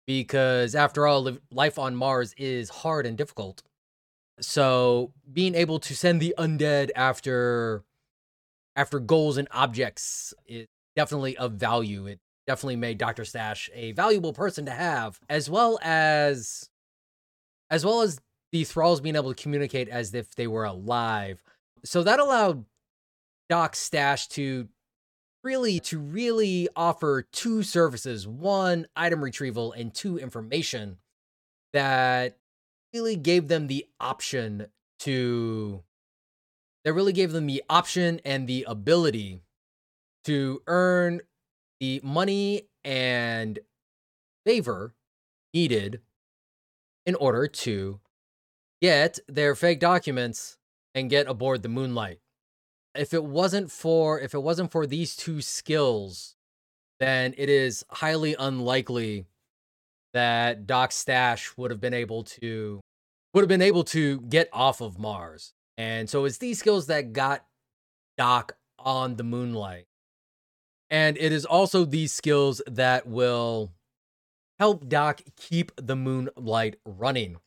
because 0.07 0.74
after 0.75 1.06
all 1.06 1.38
life 1.52 1.78
on 1.78 1.95
mars 1.95 2.33
is 2.38 2.69
hard 2.69 3.06
and 3.06 3.18
difficult 3.18 3.61
so 4.41 5.11
being 5.31 5.55
able 5.55 5.79
to 5.79 5.95
send 5.95 6.21
the 6.21 6.33
undead 6.37 6.89
after 6.95 7.83
after 8.75 8.99
goals 8.99 9.37
and 9.37 9.47
objects 9.51 10.33
is 10.47 10.67
definitely 10.95 11.37
of 11.37 11.53
value. 11.53 12.05
It 12.07 12.19
definitely 12.47 12.77
made 12.77 12.97
Dr. 12.97 13.25
Stash 13.25 13.69
a 13.73 13.91
valuable 13.91 14.33
person 14.33 14.65
to 14.65 14.71
have, 14.71 15.19
as 15.29 15.49
well 15.49 15.79
as 15.81 16.69
as 17.69 17.85
well 17.85 18.01
as 18.01 18.19
the 18.51 18.63
thralls 18.63 19.01
being 19.01 19.15
able 19.15 19.33
to 19.33 19.41
communicate 19.41 19.89
as 19.89 20.13
if 20.13 20.33
they 20.35 20.47
were 20.47 20.65
alive. 20.65 21.43
So 21.85 22.03
that 22.03 22.19
allowed 22.19 22.65
Doc 23.49 23.75
Stash 23.75 24.27
to 24.29 24.67
really 25.43 25.79
to 25.79 25.99
really 25.99 26.67
offer 26.75 27.27
two 27.31 27.63
services, 27.63 28.27
one 28.27 28.87
item 28.95 29.23
retrieval 29.23 29.71
and 29.71 29.93
two 29.93 30.17
information 30.17 30.97
that 31.73 32.37
really 32.93 33.15
gave 33.15 33.47
them 33.47 33.67
the 33.67 33.85
option 33.99 34.67
to 34.99 35.83
that 36.83 36.93
really 36.93 37.13
gave 37.13 37.31
them 37.31 37.45
the 37.45 37.63
option 37.69 38.21
and 38.23 38.47
the 38.47 38.65
ability 38.67 39.41
to 40.23 40.61
earn 40.67 41.21
the 41.79 41.99
money 42.03 42.63
and 42.83 43.59
favor 44.45 44.93
needed 45.53 46.01
in 47.05 47.15
order 47.15 47.47
to 47.47 47.99
get 48.81 49.19
their 49.27 49.55
fake 49.55 49.79
documents 49.79 50.57
and 50.95 51.09
get 51.09 51.27
aboard 51.27 51.63
the 51.63 51.69
moonlight. 51.69 52.19
If 52.95 53.13
it 53.13 53.23
wasn't 53.23 53.71
for 53.71 54.19
if 54.19 54.33
it 54.33 54.43
wasn't 54.43 54.71
for 54.71 54.87
these 54.87 55.15
two 55.15 55.41
skills 55.41 56.35
then 56.99 57.33
it 57.37 57.49
is 57.49 57.85
highly 57.89 58.35
unlikely 58.37 59.25
that 60.13 60.68
Doc 60.68 60.92
Stash 60.92 61.56
would 61.57 61.71
have 61.71 61.80
been 61.80 61.94
able 61.94 62.23
to 62.23 62.80
would 63.33 63.42
have 63.42 63.49
been 63.49 63.61
able 63.61 63.83
to 63.85 64.21
get 64.21 64.49
off 64.51 64.81
of 64.81 64.97
Mars. 64.97 65.54
And 65.78 66.09
so 66.09 66.25
it's 66.25 66.39
these 66.39 66.59
skills 66.59 66.87
that 66.87 67.13
got 67.13 67.45
Doc 68.18 68.57
on 68.78 69.16
the 69.16 69.23
moonlight. 69.23 69.85
And 70.89 71.18
it 71.18 71.31
is 71.31 71.45
also 71.45 71.85
these 71.85 72.11
skills 72.11 72.61
that 72.66 73.07
will 73.07 73.71
help 74.57 74.89
Doc 74.89 75.21
keep 75.37 75.71
the 75.75 75.95
moonlight 75.95 76.78
running. 76.85 77.37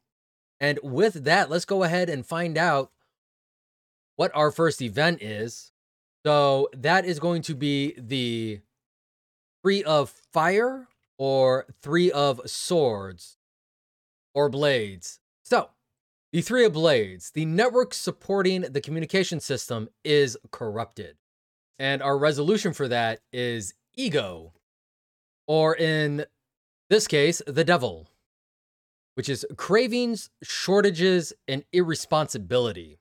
And 0.61 0.79
with 0.83 1.25
that, 1.25 1.51
let's 1.51 1.65
go 1.65 1.83
ahead 1.83 2.09
and 2.09 2.25
find 2.25 2.57
out 2.57 2.93
what 4.17 4.31
our 4.35 4.53
first 4.53 4.81
event 4.81 5.21
is. 5.21 5.73
So 6.25 6.69
that 6.77 7.05
is 7.05 7.19
going 7.19 7.43
to 7.43 7.55
be 7.55 7.95
the 7.99 8.61
three 9.63 9.83
of 9.83 10.11
fire 10.33 10.87
or 11.23 11.67
three 11.81 12.11
of 12.11 12.41
swords 12.47 13.37
or 14.35 14.49
blades. 14.49 15.21
So, 15.45 15.71
the 16.33 16.43
three 16.43 16.65
of 16.65 16.73
blades, 16.73 17.31
the 17.31 17.45
network 17.45 17.95
supporting 17.95 18.63
the 18.63 18.81
communication 18.81 19.39
system 19.39 19.89
is 20.03 20.37
corrupted. 20.51 21.19
And 21.79 22.03
our 22.03 22.19
resolution 22.19 22.73
for 22.73 22.89
that 22.89 23.21
is 23.33 23.73
ego, 23.95 24.53
or 25.47 25.77
in 25.77 26.27
this 26.91 27.07
case, 27.07 27.41
the 27.47 27.63
devil, 27.63 28.09
which 29.15 29.29
is 29.29 29.47
cravings, 29.57 30.29
shortages, 30.43 31.33
and 31.47 31.65
irresponsibility. 31.73 32.99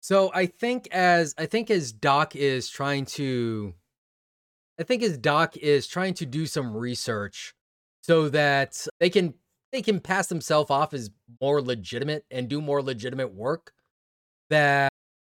So 0.00 0.30
I 0.32 0.46
think 0.46 0.88
as 0.92 1.34
I 1.36 1.44
think 1.44 1.70
as 1.70 1.92
Doc 1.92 2.34
is 2.34 2.70
trying 2.70 3.04
to 3.04 3.74
I 4.80 4.84
think 4.84 5.02
his 5.02 5.18
Doc 5.18 5.56
is 5.58 5.86
trying 5.86 6.14
to 6.14 6.26
do 6.26 6.46
some 6.46 6.74
research 6.74 7.54
so 8.02 8.30
that 8.30 8.86
they 8.98 9.10
can 9.10 9.34
they 9.72 9.82
can 9.82 10.00
pass 10.00 10.26
themselves 10.28 10.70
off 10.70 10.94
as 10.94 11.10
more 11.40 11.60
legitimate 11.60 12.24
and 12.30 12.48
do 12.48 12.60
more 12.60 12.82
legitimate 12.82 13.32
work 13.34 13.72
that 14.48 14.90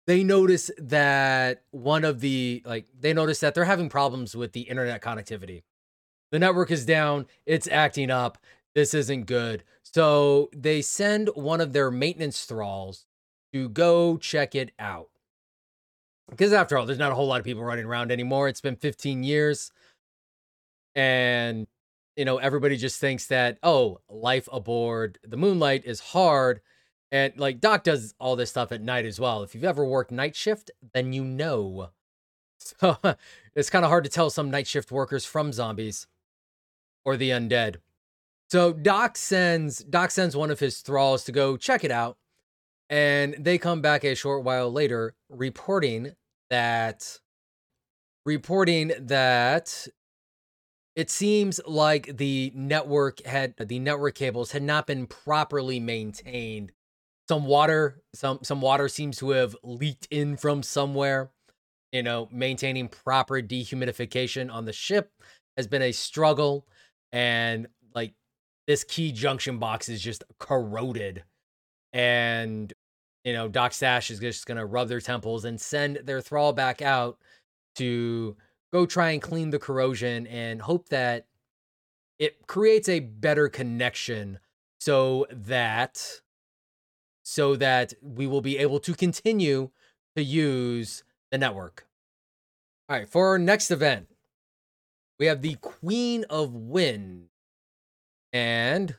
they 0.07 0.23
notice 0.23 0.71
that 0.77 1.63
one 1.71 2.05
of 2.05 2.21
the 2.21 2.61
like 2.65 2.87
they 2.97 3.13
notice 3.13 3.41
that 3.41 3.53
they're 3.53 3.65
having 3.65 3.89
problems 3.89 4.35
with 4.35 4.53
the 4.53 4.61
internet 4.61 5.01
connectivity. 5.01 5.63
The 6.31 6.39
network 6.39 6.71
is 6.71 6.85
down 6.85 7.27
it's 7.45 7.67
acting 7.67 8.09
up 8.09 8.37
this 8.75 8.93
isn't 8.93 9.25
good. 9.25 9.63
So 9.83 10.49
they 10.55 10.81
send 10.81 11.29
one 11.35 11.61
of 11.61 11.73
their 11.73 11.91
maintenance 11.91 12.45
thralls 12.45 13.05
to 13.51 13.69
go 13.69 14.17
check 14.17 14.55
it 14.55 14.71
out 14.79 15.09
because 16.29 16.53
after 16.53 16.77
all 16.77 16.85
there's 16.85 16.99
not 16.99 17.11
a 17.11 17.15
whole 17.15 17.27
lot 17.27 17.39
of 17.39 17.45
people 17.45 17.63
running 17.63 17.85
around 17.85 18.11
anymore 18.11 18.47
it's 18.47 18.61
been 18.61 18.75
15 18.75 19.23
years 19.23 19.71
and 20.95 21.67
you 22.15 22.25
know, 22.25 22.37
everybody 22.37 22.77
just 22.77 22.99
thinks 22.99 23.27
that, 23.27 23.57
oh, 23.63 23.99
life 24.09 24.47
aboard 24.51 25.17
the 25.23 25.37
moonlight 25.37 25.83
is 25.85 25.99
hard. 25.99 26.61
And 27.11 27.33
like 27.37 27.59
Doc 27.59 27.83
does 27.83 28.13
all 28.19 28.35
this 28.35 28.49
stuff 28.49 28.71
at 28.71 28.81
night 28.81 29.05
as 29.05 29.19
well. 29.19 29.43
If 29.43 29.53
you've 29.53 29.63
ever 29.63 29.85
worked 29.85 30.11
night 30.11 30.35
shift, 30.35 30.71
then 30.93 31.13
you 31.13 31.23
know. 31.23 31.89
So 32.59 32.97
it's 33.55 33.69
kind 33.69 33.85
of 33.85 33.89
hard 33.89 34.03
to 34.03 34.09
tell 34.09 34.29
some 34.29 34.49
night 34.49 34.67
shift 34.67 34.91
workers 34.91 35.25
from 35.25 35.51
zombies 35.53 36.07
or 37.05 37.17
the 37.17 37.29
undead. 37.29 37.77
So 38.49 38.73
Doc 38.73 39.17
sends 39.17 39.79
Doc 39.79 40.11
sends 40.11 40.35
one 40.35 40.51
of 40.51 40.59
his 40.59 40.79
thralls 40.79 41.23
to 41.25 41.31
go 41.31 41.57
check 41.57 41.83
it 41.83 41.91
out. 41.91 42.17
And 42.93 43.33
they 43.39 43.57
come 43.57 43.81
back 43.81 44.03
a 44.03 44.13
short 44.13 44.43
while 44.43 44.71
later 44.71 45.15
reporting 45.27 46.11
that 46.51 47.19
reporting 48.23 48.91
that 48.99 49.87
it 50.95 51.09
seems 51.09 51.59
like 51.65 52.17
the 52.17 52.51
network 52.53 53.25
had 53.25 53.55
the 53.57 53.79
network 53.79 54.13
cables 54.13 54.51
had 54.51 54.61
not 54.61 54.85
been 54.85 55.07
properly 55.07 55.79
maintained. 55.79 56.71
Some 57.27 57.45
water, 57.45 58.03
some 58.13 58.41
some 58.43 58.61
water 58.61 58.87
seems 58.87 59.17
to 59.17 59.31
have 59.31 59.55
leaked 59.63 60.07
in 60.11 60.37
from 60.37 60.61
somewhere. 60.61 61.31
You 61.91 62.03
know, 62.03 62.29
maintaining 62.31 62.89
proper 62.89 63.41
dehumidification 63.41 64.53
on 64.53 64.65
the 64.65 64.73
ship 64.73 65.11
has 65.57 65.65
been 65.65 65.81
a 65.81 65.93
struggle 65.93 66.67
and 67.11 67.65
like 67.95 68.13
this 68.67 68.83
key 68.83 69.11
junction 69.11 69.57
box 69.57 69.89
is 69.89 69.99
just 69.99 70.23
corroded. 70.37 71.23
And 71.91 72.72
you 73.23 73.33
know, 73.33 73.47
Doc 73.47 73.73
Stash 73.73 74.11
is 74.11 74.19
just 74.19 74.45
going 74.45 74.57
to 74.57 74.65
rub 74.65 74.89
their 74.89 75.01
temples 75.01 75.45
and 75.45 75.59
send 75.59 75.97
their 76.03 76.21
thrall 76.21 76.53
back 76.53 76.81
out 76.81 77.17
to 77.75 78.35
go 78.73 78.85
try 78.85 79.11
and 79.11 79.21
clean 79.21 79.49
the 79.49 79.59
corrosion 79.59 80.27
and 80.27 80.61
hope 80.61 80.89
that 80.89 81.25
it 82.19 82.47
creates 82.47 82.89
a 82.89 82.99
better 82.99 83.49
connection 83.49 84.39
so 84.79 85.25
that 85.31 86.21
so 87.23 87.55
that 87.55 87.93
we 88.01 88.27
will 88.27 88.41
be 88.41 88.57
able 88.57 88.79
to 88.81 88.93
continue 88.93 89.69
to 90.15 90.23
use 90.23 91.03
the 91.31 91.37
network. 91.37 91.87
All 92.89 92.97
right, 92.97 93.07
for 93.07 93.29
our 93.29 93.39
next 93.39 93.71
event, 93.71 94.07
we 95.19 95.27
have 95.27 95.41
the 95.41 95.55
Queen 95.55 96.25
of 96.29 96.53
Wind 96.53 97.29
and 98.33 98.95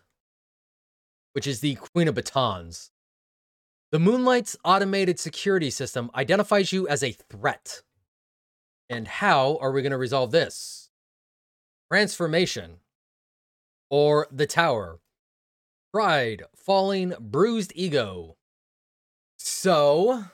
which 1.34 1.46
is 1.46 1.60
the 1.60 1.74
Queen 1.74 2.08
of 2.08 2.14
Batons. 2.14 2.92
The 3.94 4.00
Moonlight's 4.00 4.56
automated 4.64 5.20
security 5.20 5.70
system 5.70 6.10
identifies 6.16 6.72
you 6.72 6.88
as 6.88 7.04
a 7.04 7.12
threat. 7.12 7.82
And 8.90 9.06
how 9.06 9.56
are 9.60 9.70
we 9.70 9.82
going 9.82 9.92
to 9.92 9.96
resolve 9.96 10.32
this? 10.32 10.90
Transformation 11.92 12.78
or 13.90 14.26
the 14.32 14.48
tower. 14.48 14.98
Pride, 15.92 16.42
falling, 16.56 17.14
bruised 17.20 17.70
ego. 17.76 18.34
So, 19.38 20.24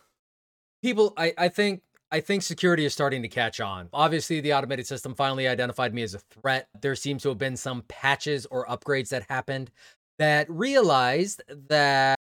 people, 0.82 1.12
I, 1.18 1.34
I 1.36 1.48
think 1.48 1.82
I 2.10 2.20
think 2.20 2.42
security 2.42 2.86
is 2.86 2.94
starting 2.94 3.20
to 3.20 3.28
catch 3.28 3.60
on. 3.60 3.90
Obviously, 3.92 4.40
the 4.40 4.54
automated 4.54 4.86
system 4.86 5.14
finally 5.14 5.46
identified 5.46 5.92
me 5.92 6.02
as 6.02 6.14
a 6.14 6.18
threat. 6.18 6.68
There 6.80 6.96
seems 6.96 7.24
to 7.24 7.28
have 7.28 7.36
been 7.36 7.58
some 7.58 7.82
patches 7.88 8.46
or 8.46 8.64
upgrades 8.68 9.10
that 9.10 9.24
happened 9.28 9.70
that 10.18 10.48
realized 10.48 11.42
that 11.68 12.19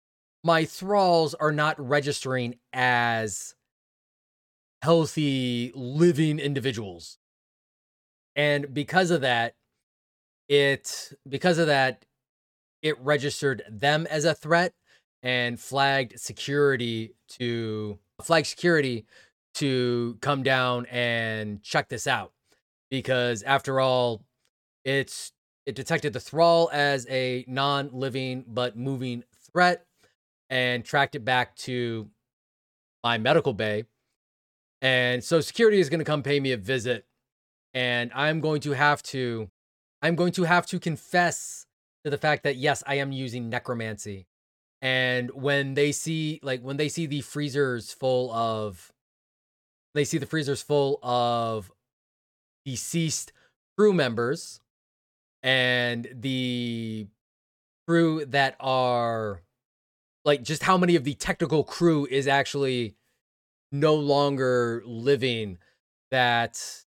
my 0.45 0.63
thralls 0.63 1.33
are 1.33 1.51
not 1.51 1.75
registering 1.79 2.53
as 2.71 3.55
healthy 4.83 5.71
living 5.73 6.37
individuals. 6.37 7.17
And 8.35 8.71
because 8.71 9.09
of 9.09 9.21
that 9.21 9.55
it 10.47 11.13
because 11.27 11.57
of 11.57 11.65
that 11.65 12.05
it 12.83 12.95
registered 12.99 13.63
them 13.67 14.05
as 14.11 14.23
a 14.23 14.35
threat 14.35 14.73
and 15.23 15.59
flagged 15.59 16.19
security 16.19 17.15
to 17.27 17.97
flag 18.21 18.45
security 18.45 19.07
to 19.55 20.15
come 20.21 20.43
down 20.43 20.85
and 20.91 21.63
check 21.63 21.89
this 21.89 22.05
out. 22.05 22.33
Because 22.91 23.41
after 23.41 23.79
all 23.79 24.21
it's 24.83 25.31
it 25.65 25.73
detected 25.73 26.13
the 26.13 26.19
thrall 26.19 26.69
as 26.71 27.07
a 27.09 27.43
non-living 27.47 28.45
but 28.47 28.77
moving 28.77 29.23
threat 29.51 29.84
and 30.49 30.85
tracked 30.85 31.15
it 31.15 31.25
back 31.25 31.55
to 31.55 32.09
my 33.03 33.17
medical 33.17 33.53
bay 33.53 33.85
and 34.81 35.23
so 35.23 35.41
security 35.41 35.79
is 35.79 35.89
going 35.89 35.99
to 35.99 36.05
come 36.05 36.23
pay 36.23 36.39
me 36.39 36.51
a 36.51 36.57
visit 36.57 37.05
and 37.73 38.11
I'm 38.15 38.39
going 38.39 38.61
to 38.61 38.71
have 38.71 39.03
to 39.03 39.49
I'm 40.01 40.15
going 40.15 40.31
to 40.33 40.43
have 40.43 40.65
to 40.67 40.79
confess 40.79 41.65
to 42.03 42.11
the 42.11 42.17
fact 42.17 42.43
that 42.43 42.55
yes, 42.55 42.83
I 42.85 42.95
am 42.95 43.11
using 43.11 43.49
necromancy. 43.49 44.27
And 44.81 45.31
when 45.31 45.73
they 45.73 45.91
see 45.91 46.39
like 46.43 46.61
when 46.61 46.77
they 46.77 46.89
see 46.89 47.05
the 47.05 47.21
freezers 47.21 47.91
full 47.93 48.31
of 48.31 48.91
they 49.93 50.05
see 50.05 50.17
the 50.17 50.25
freezers 50.25 50.61
full 50.61 50.99
of 51.01 51.71
deceased 52.65 53.31
crew 53.77 53.93
members 53.93 54.59
and 55.41 56.07
the 56.13 57.07
crew 57.87 58.25
that 58.25 58.55
are 58.59 59.41
like 60.25 60.41
just 60.41 60.63
how 60.63 60.77
many 60.77 60.95
of 60.95 61.03
the 61.03 61.13
technical 61.13 61.63
crew 61.63 62.07
is 62.09 62.27
actually 62.27 62.95
no 63.71 63.95
longer 63.95 64.83
living 64.85 65.59
that 66.11 66.83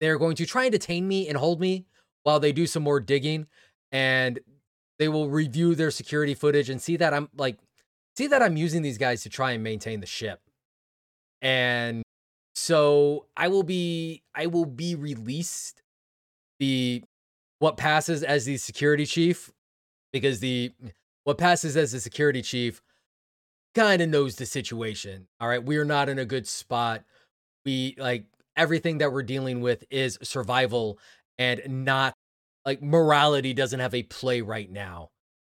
they're 0.00 0.18
going 0.18 0.36
to 0.36 0.46
try 0.46 0.64
and 0.64 0.72
detain 0.72 1.06
me 1.06 1.28
and 1.28 1.38
hold 1.38 1.60
me 1.60 1.86
while 2.22 2.40
they 2.40 2.52
do 2.52 2.66
some 2.66 2.82
more 2.82 2.98
digging 2.98 3.46
and 3.92 4.40
they 4.98 5.08
will 5.08 5.28
review 5.28 5.74
their 5.74 5.90
security 5.90 6.34
footage 6.34 6.70
and 6.70 6.80
see 6.80 6.96
that 6.96 7.14
I'm 7.14 7.28
like 7.36 7.58
see 8.16 8.26
that 8.28 8.42
I'm 8.42 8.56
using 8.56 8.82
these 8.82 8.98
guys 8.98 9.22
to 9.22 9.28
try 9.28 9.52
and 9.52 9.62
maintain 9.62 10.00
the 10.00 10.06
ship. 10.06 10.40
And 11.42 12.02
so 12.54 13.26
I 13.36 13.48
will 13.48 13.62
be 13.62 14.22
I 14.34 14.46
will 14.46 14.64
be 14.64 14.94
released 14.94 15.82
the 16.58 17.04
what 17.58 17.76
passes 17.76 18.22
as 18.22 18.44
the 18.44 18.56
security 18.56 19.06
chief 19.06 19.52
because 20.12 20.40
the 20.40 20.72
what 21.26 21.38
passes 21.38 21.76
as 21.76 21.90
the 21.90 21.98
security 21.98 22.40
chief 22.40 22.80
kind 23.74 24.00
of 24.00 24.08
knows 24.08 24.36
the 24.36 24.46
situation. 24.46 25.26
All 25.40 25.48
right. 25.48 25.62
We 25.62 25.76
are 25.76 25.84
not 25.84 26.08
in 26.08 26.20
a 26.20 26.24
good 26.24 26.46
spot. 26.46 27.02
We 27.64 27.96
like 27.98 28.26
everything 28.56 28.98
that 28.98 29.12
we're 29.12 29.24
dealing 29.24 29.60
with 29.60 29.82
is 29.90 30.20
survival 30.22 31.00
and 31.36 31.84
not 31.84 32.14
like 32.64 32.80
morality 32.80 33.52
doesn't 33.54 33.80
have 33.80 33.92
a 33.92 34.04
play 34.04 34.40
right 34.40 34.70
now. 34.70 35.10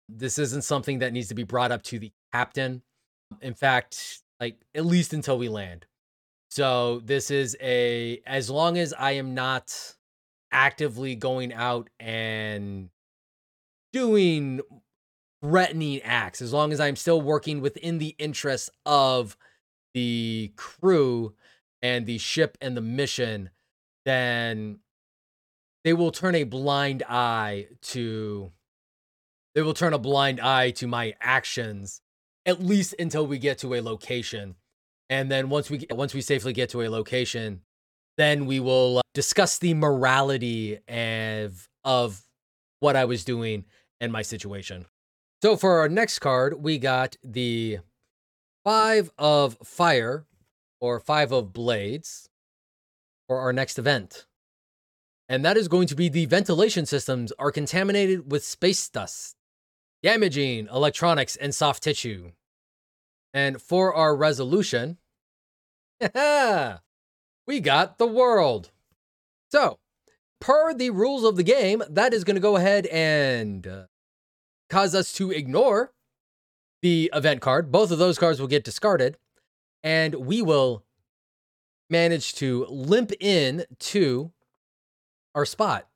This 0.09 0.38
isn't 0.38 0.62
something 0.62 1.00
that 1.00 1.12
needs 1.12 1.26
to 1.28 1.35
be 1.35 1.43
brought 1.43 1.73
up 1.73 1.83
to 1.85 1.99
the 1.99 2.12
captain. 2.33 2.83
In 3.43 3.54
fact, 3.54 4.23
like 4.38 4.59
at 4.76 4.87
least 4.87 5.12
until 5.12 5.38
we 5.38 5.49
land. 5.49 5.87
So 6.52 7.00
this 7.00 7.33
is 7.33 7.57
a 7.61 8.23
as 8.26 8.49
long 8.49 8.78
as 8.78 8.95
I 8.97 9.12
am 9.12 9.35
not 9.35 9.75
actively 10.52 11.16
going 11.16 11.52
out 11.52 11.90
and 11.99 12.90
doing 13.93 14.61
threatening 15.45 16.01
acts 16.03 16.41
as 16.41 16.55
long 16.55 16.73
as 16.73 16.81
I'm 16.81 16.97
still 16.97 17.21
working 17.21 17.61
within 17.61 17.99
the 17.99 18.15
interests 18.19 18.71
of 18.87 19.37
the 19.93 20.53
crew 20.57 21.35
and 21.83 22.07
the 22.07 22.17
ship 22.17 22.57
and 22.63 22.75
the 22.75 22.81
mission, 22.81 23.51
then 24.07 24.79
they 25.85 25.93
will 25.93 26.11
turn 26.11 26.35
a 26.35 26.45
blind 26.45 27.03
eye 27.07 27.67
to 27.83 28.53
they 29.55 29.61
will 29.61 29.75
turn 29.75 29.93
a 29.93 29.99
blind 29.99 30.41
eye 30.41 30.71
to 30.73 30.87
my 30.87 31.15
actions 31.21 32.01
at 32.47 32.63
least 32.63 32.95
until 32.99 33.27
we 33.27 33.39
get 33.39 33.59
to 33.59 33.75
a 33.75 33.83
location. 33.83 34.55
And 35.11 35.31
then 35.31 35.51
once 35.51 35.69
we 35.69 35.87
once 35.91 36.15
we 36.15 36.23
safely 36.23 36.55
get 36.55 36.71
to 36.71 36.81
a 36.81 36.89
location, 36.89 37.61
then 38.17 38.47
we 38.47 38.61
will 38.61 38.99
uh, 38.99 39.03
discuss 39.13 39.59
the 39.59 39.75
morality 39.75 40.79
of 40.89 41.69
of 41.85 42.23
what 42.81 42.97
I 42.97 43.05
was 43.05 43.25
doing 43.25 43.67
and 44.01 44.11
my 44.11 44.23
situation. 44.23 44.87
So 45.45 45.59
for 45.59 45.79
our 45.81 45.91
next 45.91 46.21
card, 46.21 46.63
we 46.63 46.79
got 46.79 47.19
the 47.23 47.81
five 48.65 49.11
of 49.19 49.59
fire 49.63 50.25
or 50.81 50.99
five 50.99 51.33
of 51.33 51.53
blades 51.53 52.31
for 53.29 53.41
our 53.41 53.53
next 53.53 53.79
event. 53.79 54.25
And 55.29 55.45
that 55.45 55.59
is 55.59 55.69
going 55.69 55.87
to 55.89 55.95
be 55.95 56.09
the 56.09 56.25
ventilation 56.25 56.87
systems 56.87 57.31
are 57.39 57.53
contaminated 57.53 58.33
with 58.33 58.43
space 58.43 58.89
dust, 58.89 59.37
damaging 60.03 60.67
electronics 60.73 61.37
and 61.37 61.55
soft 61.55 61.83
tissue. 61.83 62.33
And 63.35 63.61
for 63.61 63.93
our 63.93 64.17
resolution, 64.17 64.97
we 66.01 67.61
got 67.61 67.99
the 67.99 68.07
world. 68.07 68.71
So, 69.53 69.79
per 70.41 70.73
the 70.73 70.89
rules 70.89 71.23
of 71.23 71.37
the 71.37 71.43
game, 71.43 71.83
that 71.91 72.15
is 72.15 72.25
going 72.25 72.37
to 72.37 72.41
go 72.41 72.57
ahead 72.57 72.87
and 72.87 73.67
uh, 73.67 73.83
cause 74.75 74.93
us 74.93 75.12
to 75.12 75.31
ignore 75.31 75.93
the 76.83 77.09
event 77.14 77.40
card. 77.40 77.71
Both 77.71 77.93
of 77.93 77.99
those 77.99 78.19
cards 78.19 78.40
will 78.40 78.49
get 78.49 78.64
discarded, 78.64 79.16
and 79.85 80.16
we 80.16 80.43
will 80.43 80.83
manage 81.88 82.35
to 82.35 82.66
limp 82.69 83.12
in 83.21 83.66
to 83.78 84.33
our 85.33 85.47
spot. 85.47 85.87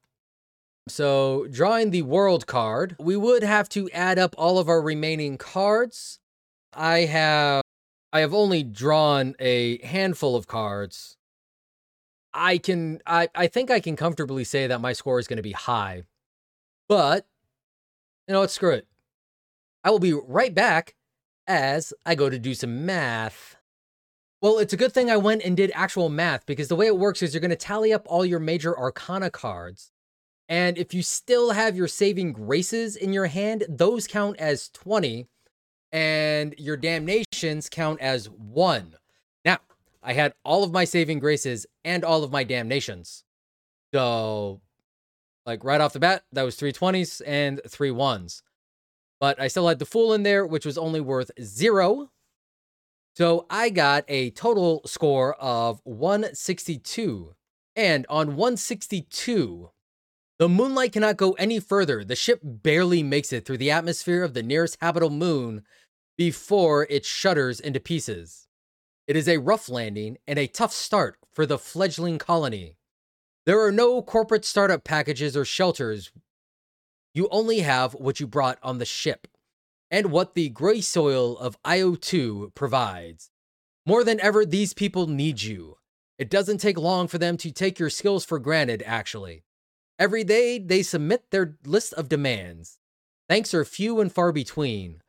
So, 0.86 1.48
drawing 1.50 1.90
the 1.90 2.02
world 2.02 2.46
card, 2.46 2.94
we 3.00 3.16
would 3.16 3.42
have 3.42 3.68
to 3.70 3.90
add 3.90 4.16
up 4.16 4.36
all 4.38 4.60
of 4.60 4.68
our 4.68 4.80
remaining 4.80 5.38
cards. 5.38 6.20
I 6.72 7.00
have 7.00 7.62
I 8.12 8.20
have 8.20 8.32
only 8.32 8.62
drawn 8.62 9.34
a 9.40 9.84
handful 9.84 10.36
of 10.36 10.46
cards. 10.46 11.16
I 12.32 12.58
can 12.58 13.00
I 13.04 13.28
I 13.34 13.48
think 13.48 13.72
I 13.72 13.80
can 13.80 13.96
comfortably 13.96 14.44
say 14.44 14.68
that 14.68 14.80
my 14.80 14.92
score 14.92 15.18
is 15.18 15.26
going 15.26 15.38
to 15.38 15.42
be 15.42 15.50
high. 15.50 16.04
But 16.88 17.26
you 18.28 18.34
know 18.34 18.40
what, 18.40 18.50
screw 18.50 18.72
it. 18.72 18.86
I 19.82 19.90
will 19.90 19.98
be 19.98 20.12
right 20.12 20.54
back 20.54 20.94
as 21.46 21.94
I 22.04 22.14
go 22.14 22.28
to 22.28 22.38
do 22.38 22.54
some 22.54 22.84
math. 22.84 23.56
Well, 24.42 24.58
it's 24.58 24.74
a 24.74 24.76
good 24.76 24.92
thing 24.92 25.10
I 25.10 25.16
went 25.16 25.42
and 25.42 25.56
did 25.56 25.72
actual 25.74 26.10
math 26.10 26.46
because 26.46 26.68
the 26.68 26.76
way 26.76 26.86
it 26.86 26.98
works 26.98 27.22
is 27.22 27.32
you're 27.32 27.40
going 27.40 27.50
to 27.50 27.56
tally 27.56 27.92
up 27.92 28.06
all 28.06 28.24
your 28.24 28.38
major 28.38 28.78
arcana 28.78 29.30
cards. 29.30 29.90
And 30.48 30.78
if 30.78 30.94
you 30.94 31.02
still 31.02 31.50
have 31.52 31.76
your 31.76 31.88
saving 31.88 32.32
graces 32.32 32.96
in 32.96 33.12
your 33.12 33.26
hand, 33.26 33.64
those 33.68 34.06
count 34.06 34.36
as 34.38 34.68
20 34.70 35.26
and 35.90 36.54
your 36.58 36.76
damnations 36.76 37.68
count 37.68 38.00
as 38.00 38.28
1. 38.28 38.94
Now, 39.44 39.58
I 40.02 40.12
had 40.12 40.34
all 40.44 40.64
of 40.64 40.72
my 40.72 40.84
saving 40.84 41.18
graces 41.18 41.66
and 41.84 42.04
all 42.04 42.22
of 42.22 42.30
my 42.30 42.44
damnations. 42.44 43.24
So, 43.92 44.60
like 45.48 45.64
right 45.64 45.80
off 45.80 45.94
the 45.94 45.98
bat, 45.98 46.24
that 46.32 46.42
was 46.42 46.56
three 46.56 46.72
20s 46.72 47.22
and 47.26 47.60
three 47.66 47.90
ones. 47.90 48.42
But 49.18 49.40
I 49.40 49.48
still 49.48 49.66
had 49.66 49.78
the 49.78 49.86
fool 49.86 50.12
in 50.12 50.22
there, 50.22 50.46
which 50.46 50.66
was 50.66 50.76
only 50.76 51.00
worth 51.00 51.30
zero. 51.42 52.10
So 53.16 53.46
I 53.48 53.70
got 53.70 54.04
a 54.08 54.30
total 54.30 54.82
score 54.84 55.34
of 55.36 55.80
162. 55.84 57.34
And 57.74 58.06
on 58.08 58.36
162, 58.36 59.70
the 60.38 60.48
moonlight 60.48 60.92
cannot 60.92 61.16
go 61.16 61.32
any 61.32 61.58
further. 61.58 62.04
The 62.04 62.14
ship 62.14 62.40
barely 62.42 63.02
makes 63.02 63.32
it 63.32 63.44
through 63.44 63.58
the 63.58 63.70
atmosphere 63.70 64.22
of 64.22 64.34
the 64.34 64.42
nearest 64.42 64.76
habitable 64.80 65.10
moon 65.10 65.62
before 66.16 66.86
it 66.90 67.06
shudders 67.06 67.58
into 67.58 67.80
pieces. 67.80 68.48
It 69.06 69.16
is 69.16 69.28
a 69.28 69.38
rough 69.38 69.68
landing 69.68 70.18
and 70.26 70.38
a 70.38 70.46
tough 70.46 70.72
start 70.72 71.18
for 71.32 71.46
the 71.46 71.58
fledgling 71.58 72.18
colony. 72.18 72.77
There 73.48 73.64
are 73.64 73.72
no 73.72 74.02
corporate 74.02 74.44
startup 74.44 74.84
packages 74.84 75.34
or 75.34 75.46
shelters. 75.46 76.12
You 77.14 77.28
only 77.30 77.60
have 77.60 77.94
what 77.94 78.20
you 78.20 78.26
brought 78.26 78.58
on 78.62 78.76
the 78.76 78.84
ship 78.84 79.26
and 79.90 80.12
what 80.12 80.34
the 80.34 80.50
gray 80.50 80.82
soil 80.82 81.38
of 81.38 81.56
IO2 81.62 82.54
provides. 82.54 83.30
More 83.86 84.04
than 84.04 84.20
ever, 84.20 84.44
these 84.44 84.74
people 84.74 85.06
need 85.06 85.40
you. 85.40 85.78
It 86.18 86.28
doesn't 86.28 86.58
take 86.58 86.76
long 86.76 87.08
for 87.08 87.16
them 87.16 87.38
to 87.38 87.50
take 87.50 87.78
your 87.78 87.88
skills 87.88 88.22
for 88.22 88.38
granted, 88.38 88.82
actually. 88.84 89.44
Every 89.98 90.24
day, 90.24 90.58
they 90.58 90.82
submit 90.82 91.30
their 91.30 91.56
list 91.64 91.94
of 91.94 92.10
demands. 92.10 92.78
Thanks 93.30 93.54
are 93.54 93.64
few 93.64 93.98
and 93.98 94.12
far 94.12 94.30
between. 94.30 95.00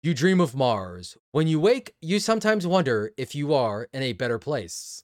You 0.00 0.14
dream 0.14 0.40
of 0.40 0.54
Mars. 0.54 1.16
When 1.32 1.48
you 1.48 1.58
wake, 1.58 1.96
you 2.00 2.20
sometimes 2.20 2.68
wonder 2.68 3.10
if 3.16 3.34
you 3.34 3.52
are 3.52 3.88
in 3.92 4.04
a 4.04 4.12
better 4.12 4.38
place. 4.38 5.02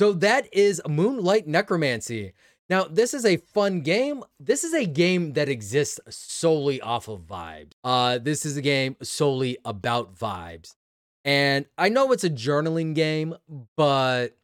So 0.00 0.14
that 0.14 0.48
is 0.50 0.80
Moonlight 0.88 1.46
Necromancy. 1.46 2.32
Now, 2.70 2.84
this 2.84 3.12
is 3.12 3.26
a 3.26 3.36
fun 3.36 3.82
game. 3.82 4.24
This 4.38 4.64
is 4.64 4.72
a 4.72 4.86
game 4.86 5.34
that 5.34 5.50
exists 5.50 6.00
solely 6.08 6.80
off 6.80 7.06
of 7.06 7.26
vibes. 7.26 7.72
Uh, 7.84 8.16
this 8.16 8.46
is 8.46 8.56
a 8.56 8.62
game 8.62 8.96
solely 9.02 9.58
about 9.62 10.16
vibes. 10.16 10.74
And 11.22 11.66
I 11.76 11.90
know 11.90 12.12
it's 12.12 12.24
a 12.24 12.30
journaling 12.30 12.94
game, 12.94 13.36
but 13.76 14.38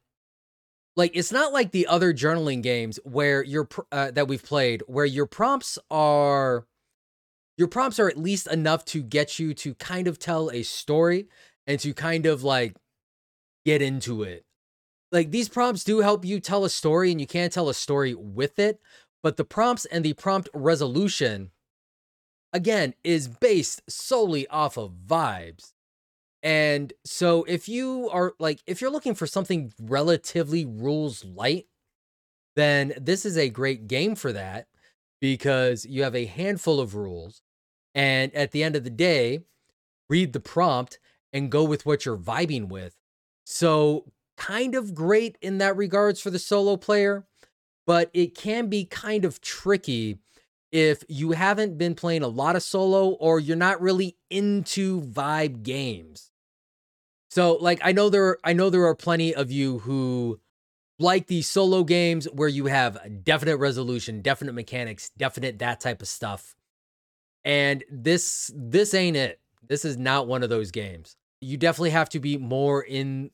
like 0.94 1.16
it's 1.16 1.32
not 1.32 1.54
like 1.54 1.70
the 1.70 1.86
other 1.86 2.12
journaling 2.12 2.62
games 2.62 3.00
where 3.04 3.42
your 3.42 3.66
uh, 3.90 4.10
that 4.10 4.28
we've 4.28 4.44
played 4.44 4.82
where 4.86 5.06
your 5.06 5.24
prompts 5.24 5.78
are 5.90 6.66
your 7.56 7.68
prompts 7.68 7.98
are 7.98 8.08
at 8.08 8.18
least 8.18 8.46
enough 8.46 8.84
to 8.84 9.02
get 9.02 9.38
you 9.38 9.54
to 9.54 9.72
kind 9.76 10.06
of 10.06 10.18
tell 10.18 10.50
a 10.50 10.62
story 10.62 11.28
and 11.66 11.80
to 11.80 11.94
kind 11.94 12.26
of 12.26 12.44
like 12.44 12.76
get 13.64 13.80
into 13.80 14.22
it 14.22 14.45
like 15.12 15.30
these 15.30 15.48
prompts 15.48 15.84
do 15.84 16.00
help 16.00 16.24
you 16.24 16.40
tell 16.40 16.64
a 16.64 16.70
story 16.70 17.10
and 17.10 17.20
you 17.20 17.26
can't 17.26 17.52
tell 17.52 17.68
a 17.68 17.74
story 17.74 18.14
with 18.14 18.58
it 18.58 18.80
but 19.22 19.36
the 19.36 19.44
prompts 19.44 19.84
and 19.86 20.04
the 20.04 20.12
prompt 20.12 20.48
resolution 20.54 21.50
again 22.52 22.94
is 23.04 23.28
based 23.28 23.82
solely 23.88 24.46
off 24.48 24.78
of 24.78 24.92
vibes. 25.06 25.72
And 26.42 26.92
so 27.04 27.44
if 27.44 27.68
you 27.68 28.08
are 28.10 28.34
like 28.38 28.60
if 28.66 28.80
you're 28.80 28.90
looking 28.90 29.14
for 29.14 29.26
something 29.26 29.72
relatively 29.80 30.64
rules 30.64 31.24
light 31.24 31.66
then 32.54 32.94
this 32.98 33.26
is 33.26 33.36
a 33.36 33.50
great 33.50 33.86
game 33.86 34.14
for 34.14 34.32
that 34.32 34.66
because 35.20 35.84
you 35.84 36.02
have 36.02 36.14
a 36.14 36.24
handful 36.26 36.80
of 36.80 36.94
rules 36.94 37.42
and 37.94 38.34
at 38.34 38.52
the 38.52 38.62
end 38.62 38.76
of 38.76 38.84
the 38.84 38.90
day 38.90 39.40
read 40.08 40.32
the 40.32 40.40
prompt 40.40 40.98
and 41.32 41.50
go 41.50 41.64
with 41.64 41.84
what 41.84 42.06
you're 42.06 42.16
vibing 42.16 42.68
with. 42.68 42.94
So 43.44 44.04
kind 44.36 44.74
of 44.74 44.94
great 44.94 45.38
in 45.40 45.58
that 45.58 45.76
regards 45.76 46.20
for 46.20 46.30
the 46.30 46.38
solo 46.38 46.76
player, 46.76 47.26
but 47.86 48.10
it 48.12 48.34
can 48.34 48.68
be 48.68 48.84
kind 48.84 49.24
of 49.24 49.40
tricky 49.40 50.18
if 50.72 51.04
you 51.08 51.32
haven't 51.32 51.78
been 51.78 51.94
playing 51.94 52.22
a 52.22 52.28
lot 52.28 52.56
of 52.56 52.62
solo 52.62 53.10
or 53.10 53.40
you're 53.40 53.56
not 53.56 53.80
really 53.80 54.16
into 54.30 55.00
vibe 55.00 55.62
games. 55.62 56.30
So 57.30 57.54
like 57.56 57.80
I 57.82 57.92
know 57.92 58.08
there 58.08 58.38
I 58.44 58.52
know 58.52 58.70
there 58.70 58.86
are 58.86 58.94
plenty 58.94 59.34
of 59.34 59.50
you 59.50 59.80
who 59.80 60.40
like 60.98 61.26
these 61.26 61.48
solo 61.48 61.84
games 61.84 62.26
where 62.32 62.48
you 62.48 62.66
have 62.66 62.98
definite 63.24 63.58
resolution, 63.58 64.22
definite 64.22 64.54
mechanics, 64.54 65.10
definite 65.16 65.58
that 65.58 65.80
type 65.80 66.00
of 66.00 66.08
stuff. 66.08 66.54
And 67.44 67.84
this 67.90 68.50
this 68.54 68.94
ain't 68.94 69.16
it. 69.16 69.40
This 69.66 69.84
is 69.84 69.96
not 69.96 70.26
one 70.26 70.42
of 70.42 70.48
those 70.48 70.70
games. 70.70 71.16
You 71.40 71.56
definitely 71.56 71.90
have 71.90 72.08
to 72.10 72.20
be 72.20 72.38
more 72.38 72.82
in 72.82 73.30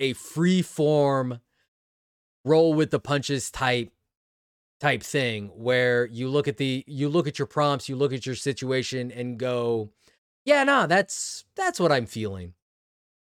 a 0.00 0.14
free 0.14 0.62
form 0.62 1.40
roll 2.44 2.74
with 2.74 2.90
the 2.90 2.98
punches 2.98 3.50
type 3.50 3.92
type 4.80 5.02
thing 5.02 5.50
where 5.54 6.06
you 6.06 6.28
look 6.28 6.48
at 6.48 6.56
the 6.56 6.82
you 6.86 7.08
look 7.08 7.28
at 7.28 7.38
your 7.38 7.46
prompts, 7.46 7.88
you 7.88 7.94
look 7.94 8.12
at 8.12 8.26
your 8.26 8.34
situation 8.34 9.12
and 9.12 9.38
go, 9.38 9.90
yeah, 10.44 10.64
no, 10.64 10.86
that's 10.86 11.44
that's 11.54 11.78
what 11.78 11.92
I'm 11.92 12.06
feeling. 12.06 12.54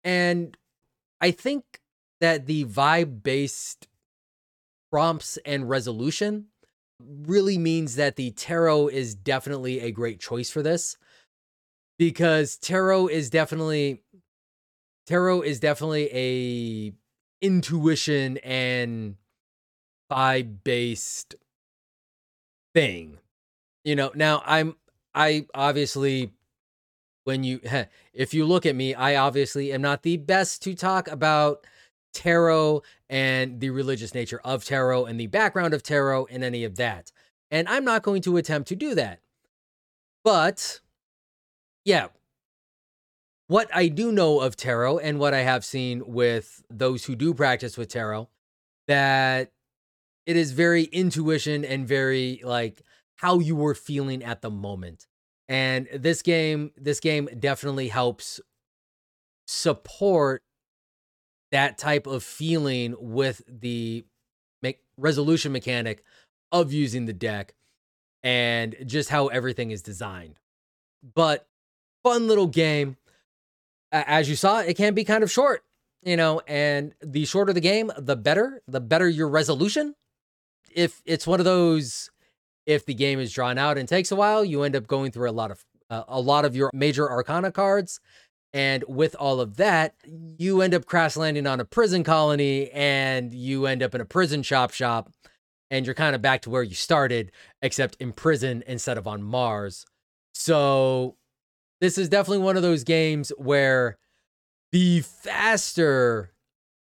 And 0.03 0.57
I 1.21 1.31
think 1.31 1.81
that 2.21 2.47
the 2.47 2.65
vibe 2.65 3.23
based 3.23 3.89
prompts 4.91 5.39
and 5.47 5.69
resolution 5.69 6.47
really 7.01 7.59
means 7.59 7.97
that 7.97 8.17
the 8.17 8.31
tarot 8.33 8.89
is 8.89 9.15
definitely 9.15 9.81
a 9.81 9.91
great 9.91 10.21
choice 10.21 10.51
for 10.51 10.63
this 10.63 10.97
because 11.99 12.57
tarot 12.57 13.09
is 13.09 13.31
definitely 13.31 14.04
tarot 15.07 15.43
is 15.43 15.61
definitely 15.61 16.09
a 16.13 16.93
intuition 17.45 18.39
and 18.39 19.17
vibe 20.11 20.59
based 20.65 21.35
thing. 22.75 23.19
You 23.85 23.97
know, 23.97 24.11
now 24.15 24.43
I'm 24.47 24.77
I 25.15 25.47
obviously 25.55 26.33
when 27.25 27.45
you 27.45 27.61
if 28.13 28.35
you 28.35 28.47
look 28.47 28.67
at 28.67 28.77
me, 28.77 28.95
I 28.95 29.17
obviously 29.17 29.73
am 29.73 29.83
not 29.83 30.03
the 30.03 30.17
best 30.17 30.63
to 30.63 30.75
talk 30.75 31.09
about 31.09 31.67
tarot 32.13 32.83
and 33.11 33.61
the 33.61 33.71
religious 33.71 34.15
nature 34.15 34.41
of 34.45 34.65
tarot 34.65 35.07
and 35.07 35.19
the 35.19 35.27
background 35.27 35.75
of 35.75 35.83
tarot 35.83 36.27
and 36.31 36.45
any 36.45 36.65
of 36.65 36.77
that. 36.77 37.13
And 37.51 37.69
I'm 37.69 37.85
not 37.85 38.03
going 38.03 38.23
to 38.23 38.37
attempt 38.37 38.69
to 38.69 38.77
do 38.77 38.95
that. 38.95 39.21
But 40.23 40.81
yeah, 41.85 42.09
what 43.47 43.69
I 43.75 43.89
do 43.89 44.11
know 44.11 44.41
of 44.41 44.57
tarot 44.57 44.99
and 44.99 45.19
what 45.19 45.35
I 45.35 45.41
have 45.41 45.65
seen 45.65 46.03
with 46.07 46.63
those 46.71 47.05
who 47.05 47.15
do 47.15 47.35
practice 47.35 47.77
with 47.77 47.89
tarot, 47.89 48.29
that 48.89 49.53
it 50.27 50.37
is 50.37 50.53
very 50.53 50.85
intuition 50.85 51.65
and 51.65 51.87
very 51.87 52.41
like 52.43 52.83
how 53.17 53.39
you 53.39 53.57
were 53.57 53.75
feeling 53.75 54.23
at 54.23 54.43
the 54.43 54.51
moment. 54.51 55.07
And 55.49 55.89
this 55.93 56.23
game, 56.23 56.73
this 56.77 57.01
game 57.01 57.29
definitely 57.39 57.89
helps 57.89 58.41
support 59.47 60.43
that 61.53 61.77
type 61.77 62.07
of 62.07 62.25
feeling 62.25 62.97
with 62.99 63.43
the 63.47 64.05
make 64.63 64.81
resolution 64.97 65.53
mechanic 65.53 66.03
of 66.51 66.73
using 66.73 67.05
the 67.05 67.13
deck 67.13 67.55
and 68.23 68.75
just 68.87 69.11
how 69.11 69.27
everything 69.29 69.71
is 69.71 69.83
designed. 69.83 70.41
But 71.15 71.47
fun 72.03 72.27
little 72.27 72.47
game. 72.47 72.97
As 73.95 74.29
you 74.29 74.37
saw, 74.37 74.61
it 74.61 74.77
can 74.77 74.95
be 74.95 75.05
kind 75.05 75.23
of 75.23 75.31
short, 75.31 75.63
you 76.03 76.17
know, 76.17 76.41
and 76.49 76.95
the 77.01 77.25
shorter 77.25 77.53
the 77.53 77.61
game, 77.61 77.93
the 77.97 78.17
better, 78.17 78.61
the 78.67 78.81
better 78.81 79.09
your 79.09 79.29
resolution. 79.29 79.95
If 80.75 81.01
it's 81.05 81.27
one 81.27 81.41
of 81.41 81.45
those 81.45 82.11
if 82.67 82.87
the 82.87 82.95
game 82.95 83.21
is 83.21 83.33
drawn 83.33 83.59
out 83.59 83.77
and 83.79 83.89
takes 83.89 84.11
a 84.11 84.17
while, 84.17 84.45
you 84.45 84.63
end 84.63 84.75
up 84.75 84.87
going 84.87 85.13
through 85.13 85.31
a 85.31 85.33
lot 85.33 85.51
of 85.51 85.65
uh, 85.91 86.05
a 86.09 86.21
lot 86.21 86.45
of 86.45 86.57
your 86.57 86.71
major 86.73 87.09
arcana 87.09 87.53
cards 87.53 88.01
and 88.55 88.85
with 88.87 89.17
all 89.19 89.41
of 89.41 89.57
that, 89.57 89.97
you 90.39 90.63
end 90.63 90.75
up 90.75 90.87
crash 90.87 91.17
landing 91.17 91.45
on 91.45 91.59
a 91.59 91.65
prison 91.65 92.05
colony 92.05 92.71
and 92.71 93.35
you 93.35 93.67
end 93.67 93.83
up 93.83 93.97
in 93.97 94.01
a 94.01 94.05
prison 94.05 94.45
chop 94.45 94.73
shop 94.73 95.11
and 95.73 95.85
you're 95.85 95.95
kind 95.97 96.15
of 96.15 96.23
back 96.23 96.43
to 96.43 96.51
where 96.51 96.63
you 96.63 96.77
started, 96.77 97.33
except 97.63 97.97
in 97.99 98.13
prison 98.13 98.63
instead 98.69 98.97
of 98.97 99.09
on 99.09 99.25
Mars. 99.25 99.85
So 100.35 101.17
this 101.85 101.99
is 101.99 102.09
definitely 102.09 102.43
one 102.43 102.57
of 102.57 102.63
those 102.63 102.83
games 102.83 103.31
where 103.37 103.99
the 104.73 105.03
faster 105.03 106.33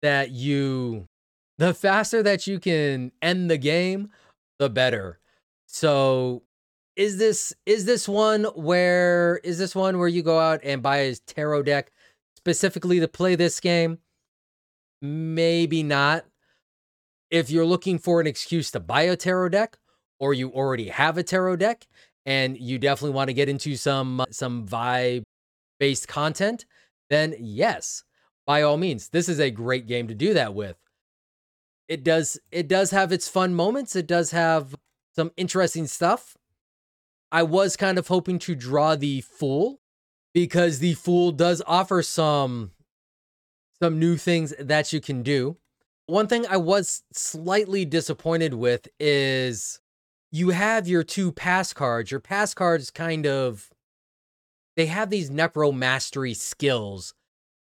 that 0.02 0.30
you 0.30 1.08
the 1.56 1.72
faster 1.72 2.22
that 2.22 2.46
you 2.46 2.60
can 2.60 3.10
end 3.22 3.50
the 3.50 3.56
game, 3.56 4.10
the 4.58 4.68
better. 4.68 5.18
So 5.66 6.42
is 6.94 7.16
this 7.16 7.54
is 7.64 7.86
this 7.86 8.06
one 8.06 8.44
where 8.54 9.40
is 9.42 9.56
this 9.56 9.74
one 9.74 9.98
where 9.98 10.08
you 10.08 10.22
go 10.22 10.38
out 10.38 10.60
and 10.62 10.82
buy 10.82 10.98
a 10.98 11.14
tarot 11.14 11.62
deck 11.62 11.90
specifically 12.36 13.00
to 13.00 13.08
play 13.08 13.34
this 13.34 13.60
game? 13.60 13.96
Maybe 15.00 15.82
not. 15.82 16.26
If 17.30 17.48
you're 17.48 17.64
looking 17.64 17.98
for 17.98 18.20
an 18.20 18.26
excuse 18.26 18.70
to 18.72 18.80
buy 18.80 19.02
a 19.02 19.16
tarot 19.16 19.48
deck 19.48 19.78
or 20.20 20.34
you 20.34 20.50
already 20.50 20.88
have 20.88 21.16
a 21.16 21.22
tarot 21.22 21.56
deck 21.56 21.86
and 22.26 22.56
you 22.58 22.78
definitely 22.78 23.14
want 23.14 23.28
to 23.28 23.34
get 23.34 23.48
into 23.48 23.76
some 23.76 24.20
uh, 24.20 24.26
some 24.30 24.66
vibe 24.66 25.22
based 25.78 26.08
content, 26.08 26.64
then 27.10 27.34
yes, 27.38 28.04
by 28.46 28.62
all 28.62 28.76
means, 28.76 29.08
this 29.08 29.28
is 29.28 29.40
a 29.40 29.50
great 29.50 29.86
game 29.86 30.08
to 30.08 30.14
do 30.14 30.34
that 30.34 30.54
with. 30.54 30.76
It 31.88 32.04
does 32.04 32.38
it 32.50 32.68
does 32.68 32.90
have 32.90 33.12
its 33.12 33.28
fun 33.28 33.54
moments. 33.54 33.96
It 33.96 34.06
does 34.06 34.30
have 34.30 34.74
some 35.14 35.32
interesting 35.36 35.86
stuff 35.86 36.36
I 37.32 37.42
was 37.42 37.78
kind 37.78 37.98
of 37.98 38.08
hoping 38.08 38.38
to 38.40 38.54
draw 38.54 38.94
the 38.94 39.22
Fool 39.22 39.80
because 40.34 40.78
the 40.78 40.92
Fool 40.92 41.32
does 41.32 41.62
offer 41.66 42.02
some 42.02 42.72
some 43.82 43.98
new 43.98 44.18
things 44.18 44.54
that 44.60 44.92
you 44.92 45.00
can 45.00 45.22
do. 45.22 45.56
One 46.06 46.26
thing 46.26 46.46
I 46.46 46.58
was 46.58 47.02
slightly 47.12 47.86
disappointed 47.86 48.52
with 48.52 48.86
is 49.00 49.80
you 50.32 50.48
have 50.48 50.88
your 50.88 51.04
two 51.04 51.30
pass 51.30 51.72
cards. 51.72 52.10
Your 52.10 52.20
pass 52.20 52.54
cards 52.54 52.90
kind 52.90 53.26
of 53.26 53.70
they 54.76 54.86
have 54.86 55.10
these 55.10 55.30
necromastery 55.30 56.34
skills 56.34 57.14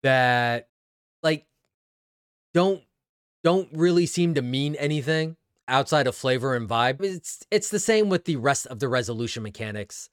that 0.02 0.70
like 1.22 1.46
don't 2.54 2.82
don't 3.44 3.68
really 3.74 4.06
seem 4.06 4.34
to 4.36 4.42
mean 4.42 4.76
anything 4.76 5.36
outside 5.68 6.08
of 6.08 6.16
flavor 6.16 6.56
and 6.56 6.68
vibe. 6.68 7.04
It's 7.04 7.46
it's 7.52 7.70
the 7.70 7.80
same 7.80 8.08
with 8.10 8.24
the 8.24 8.38
rest 8.38 8.66
of 8.68 8.80
the 8.80 8.88
resolution 8.88 9.44
mechanics. 9.44 10.10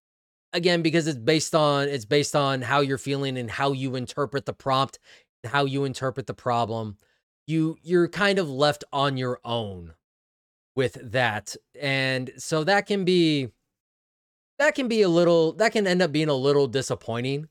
Again, 0.52 0.82
because 0.82 1.06
it's 1.06 1.18
based 1.18 1.54
on 1.54 1.88
it's 1.88 2.04
based 2.04 2.34
on 2.34 2.62
how 2.62 2.80
you're 2.80 2.98
feeling 2.98 3.38
and 3.38 3.48
how 3.48 3.70
you 3.70 3.94
interpret 3.94 4.46
the 4.46 4.52
prompt, 4.52 4.98
and 5.44 5.52
how 5.52 5.64
you 5.64 5.84
interpret 5.84 6.26
the 6.26 6.34
problem. 6.34 6.98
You 7.46 7.76
you're 7.82 8.08
kind 8.08 8.40
of 8.40 8.50
left 8.50 8.82
on 8.92 9.16
your 9.16 9.38
own 9.44 9.94
with 10.80 10.96
that. 11.12 11.54
And 11.78 12.32
so 12.38 12.64
that 12.64 12.86
can 12.86 13.04
be 13.04 13.48
that 14.58 14.74
can 14.74 14.88
be 14.88 15.02
a 15.02 15.10
little 15.10 15.52
that 15.52 15.72
can 15.72 15.86
end 15.86 16.00
up 16.00 16.10
being 16.10 16.30
a 16.30 16.34
little 16.34 16.66
disappointing 16.66 17.48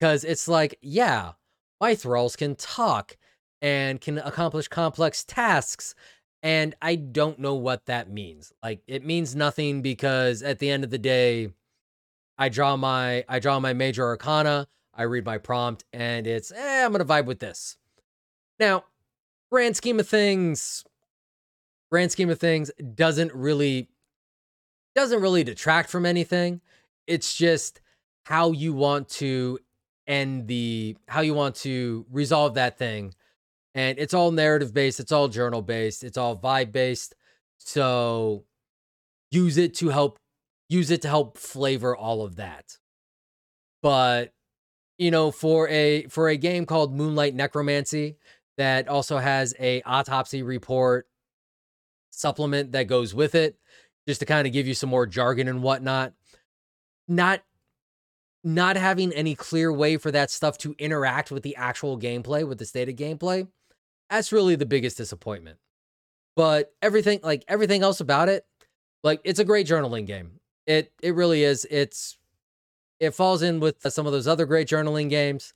because 0.00 0.24
it's 0.24 0.48
like, 0.48 0.76
yeah, 0.82 1.34
my 1.80 1.94
thralls 1.94 2.34
can 2.34 2.56
talk 2.56 3.16
and 3.62 4.00
can 4.00 4.18
accomplish 4.18 4.66
complex 4.66 5.22
tasks 5.22 5.94
and 6.42 6.74
I 6.82 6.96
don't 6.96 7.38
know 7.38 7.54
what 7.54 7.86
that 7.86 8.10
means. 8.10 8.52
Like 8.60 8.82
it 8.88 9.04
means 9.04 9.36
nothing 9.36 9.80
because 9.80 10.42
at 10.42 10.58
the 10.58 10.68
end 10.68 10.82
of 10.82 10.90
the 10.90 10.98
day, 10.98 11.50
I 12.36 12.48
draw 12.48 12.76
my 12.76 13.24
I 13.28 13.38
draw 13.38 13.60
my 13.60 13.72
major 13.72 14.04
arcana, 14.04 14.66
I 14.92 15.04
read 15.04 15.24
my 15.24 15.38
prompt, 15.38 15.84
and 15.92 16.26
it's 16.26 16.50
eh, 16.50 16.84
I'm 16.84 16.90
gonna 16.90 17.04
vibe 17.04 17.26
with 17.26 17.38
this. 17.38 17.76
Now, 18.58 18.82
grand 19.52 19.76
scheme 19.76 20.00
of 20.00 20.08
things, 20.08 20.84
grand 21.90 22.12
scheme 22.12 22.30
of 22.30 22.38
things 22.38 22.70
doesn't 22.94 23.32
really 23.34 23.88
doesn't 24.94 25.20
really 25.20 25.44
detract 25.44 25.90
from 25.90 26.06
anything. 26.06 26.60
It's 27.06 27.34
just 27.34 27.80
how 28.24 28.52
you 28.52 28.72
want 28.72 29.08
to 29.10 29.58
end 30.06 30.48
the 30.48 30.96
how 31.08 31.20
you 31.20 31.34
want 31.34 31.56
to 31.56 32.06
resolve 32.10 32.54
that 32.54 32.78
thing 32.78 33.14
and 33.74 33.98
it's 33.98 34.14
all 34.14 34.30
narrative 34.30 34.72
based, 34.72 35.00
it's 35.00 35.12
all 35.12 35.28
journal 35.28 35.62
based, 35.62 36.04
it's 36.04 36.16
all 36.16 36.36
vibe 36.36 36.72
based. 36.72 37.14
So 37.58 38.44
use 39.30 39.58
it 39.58 39.74
to 39.76 39.88
help 39.88 40.18
use 40.68 40.90
it 40.90 41.02
to 41.02 41.08
help 41.08 41.36
flavor 41.38 41.96
all 41.96 42.22
of 42.22 42.36
that. 42.36 42.78
But 43.82 44.32
you 44.98 45.10
know, 45.10 45.30
for 45.30 45.68
a 45.68 46.06
for 46.06 46.28
a 46.28 46.36
game 46.36 46.66
called 46.66 46.94
Moonlight 46.94 47.34
Necromancy 47.34 48.16
that 48.56 48.86
also 48.88 49.18
has 49.18 49.54
a 49.58 49.82
autopsy 49.82 50.42
report 50.42 51.08
supplement 52.20 52.72
that 52.72 52.84
goes 52.84 53.14
with 53.14 53.34
it, 53.34 53.56
just 54.06 54.20
to 54.20 54.26
kind 54.26 54.46
of 54.46 54.52
give 54.52 54.66
you 54.66 54.74
some 54.74 54.90
more 54.90 55.06
jargon 55.06 55.48
and 55.48 55.62
whatnot. 55.62 56.12
Not 57.08 57.42
not 58.42 58.76
having 58.76 59.12
any 59.12 59.34
clear 59.34 59.72
way 59.72 59.96
for 59.96 60.10
that 60.10 60.30
stuff 60.30 60.58
to 60.58 60.74
interact 60.78 61.30
with 61.30 61.42
the 61.42 61.56
actual 61.56 61.98
gameplay, 61.98 62.46
with 62.46 62.58
the 62.58 62.66
state 62.66 62.90
of 62.90 62.94
gameplay, 62.94 63.48
that's 64.10 64.32
really 64.32 64.54
the 64.54 64.66
biggest 64.66 64.98
disappointment. 64.98 65.58
But 66.36 66.72
everything, 66.82 67.20
like 67.22 67.44
everything 67.48 67.82
else 67.82 68.00
about 68.00 68.28
it, 68.28 68.44
like 69.02 69.20
it's 69.24 69.38
a 69.38 69.44
great 69.44 69.66
journaling 69.66 70.06
game. 70.06 70.40
It 70.66 70.92
it 71.02 71.14
really 71.14 71.42
is. 71.42 71.66
It's 71.70 72.18
it 73.00 73.12
falls 73.12 73.42
in 73.42 73.60
with 73.60 73.80
some 73.92 74.06
of 74.06 74.12
those 74.12 74.28
other 74.28 74.46
great 74.46 74.68
journaling 74.68 75.08
games. 75.08 75.54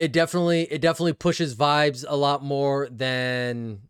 It 0.00 0.12
definitely 0.12 0.62
it 0.62 0.80
definitely 0.80 1.12
pushes 1.12 1.54
vibes 1.54 2.04
a 2.06 2.16
lot 2.16 2.42
more 2.42 2.88
than 2.90 3.80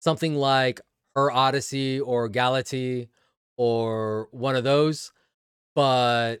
something 0.00 0.34
like 0.34 0.80
Her 1.14 1.30
Odyssey 1.30 2.00
or 2.00 2.28
Galatea 2.28 3.06
or 3.56 4.28
one 4.30 4.56
of 4.56 4.64
those. 4.64 5.12
But 5.74 6.38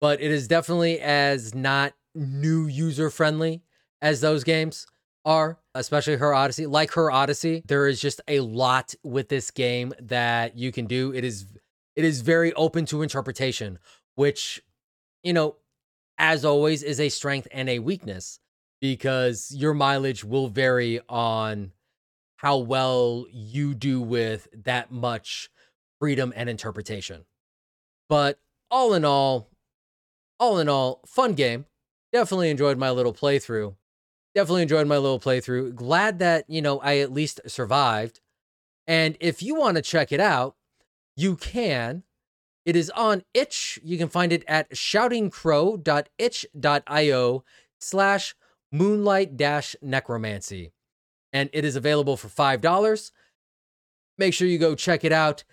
but 0.00 0.20
it 0.20 0.30
is 0.30 0.48
definitely 0.48 1.00
as 1.00 1.54
not 1.54 1.94
new 2.14 2.66
user 2.66 3.10
friendly 3.10 3.62
as 4.00 4.20
those 4.20 4.44
games 4.44 4.86
are, 5.24 5.58
especially 5.74 6.16
her 6.16 6.32
Odyssey. 6.32 6.66
Like 6.66 6.92
her 6.92 7.10
Odyssey, 7.10 7.62
there 7.66 7.86
is 7.86 8.00
just 8.00 8.20
a 8.28 8.40
lot 8.40 8.94
with 9.02 9.28
this 9.28 9.50
game 9.50 9.92
that 10.00 10.56
you 10.56 10.72
can 10.72 10.86
do. 10.86 11.12
It 11.12 11.24
is 11.24 11.46
it 11.96 12.04
is 12.04 12.20
very 12.20 12.52
open 12.54 12.86
to 12.86 13.02
interpretation, 13.02 13.78
which 14.14 14.62
you 15.22 15.32
know, 15.32 15.56
as 16.16 16.44
always 16.44 16.82
is 16.82 17.00
a 17.00 17.08
strength 17.08 17.48
and 17.50 17.68
a 17.68 17.80
weakness 17.80 18.40
because 18.80 19.52
your 19.54 19.74
mileage 19.74 20.24
will 20.24 20.48
vary 20.48 21.00
on 21.08 21.72
how 22.38 22.58
well 22.58 23.26
you 23.30 23.74
do 23.74 24.00
with 24.00 24.48
that 24.64 24.90
much 24.90 25.50
freedom 26.00 26.32
and 26.34 26.48
interpretation. 26.48 27.24
But 28.08 28.38
all 28.70 28.94
in 28.94 29.04
all, 29.04 29.50
all 30.40 30.58
in 30.58 30.68
all, 30.68 31.02
fun 31.06 31.34
game. 31.34 31.66
Definitely 32.12 32.50
enjoyed 32.50 32.78
my 32.78 32.90
little 32.90 33.12
playthrough 33.12 33.74
definitely 34.38 34.62
enjoyed 34.62 34.86
my 34.86 34.98
little 34.98 35.18
playthrough. 35.18 35.74
Glad 35.74 36.20
that, 36.20 36.44
you 36.48 36.62
know, 36.62 36.78
I 36.78 36.98
at 36.98 37.12
least 37.12 37.40
survived. 37.48 38.20
And 38.86 39.16
if 39.18 39.42
you 39.42 39.56
want 39.56 39.74
to 39.76 39.82
check 39.82 40.12
it 40.12 40.20
out, 40.20 40.54
you 41.16 41.34
can. 41.34 42.04
It 42.64 42.76
is 42.76 42.88
on 42.90 43.24
itch. 43.34 43.80
You 43.82 43.98
can 43.98 44.08
find 44.08 44.32
it 44.32 44.44
at 44.46 44.70
shoutingcrow.itch.io 44.70 47.44
slash 47.80 48.36
moonlight 48.70 49.36
dash 49.36 49.74
necromancy. 49.82 50.70
And 51.32 51.50
it 51.52 51.64
is 51.64 51.76
available 51.76 52.16
for 52.16 52.28
$5. 52.28 53.10
Make 54.16 54.34
sure 54.34 54.48
you 54.48 54.58
go 54.58 54.74
check 54.74 55.04
it 55.04 55.12
out. 55.12 55.44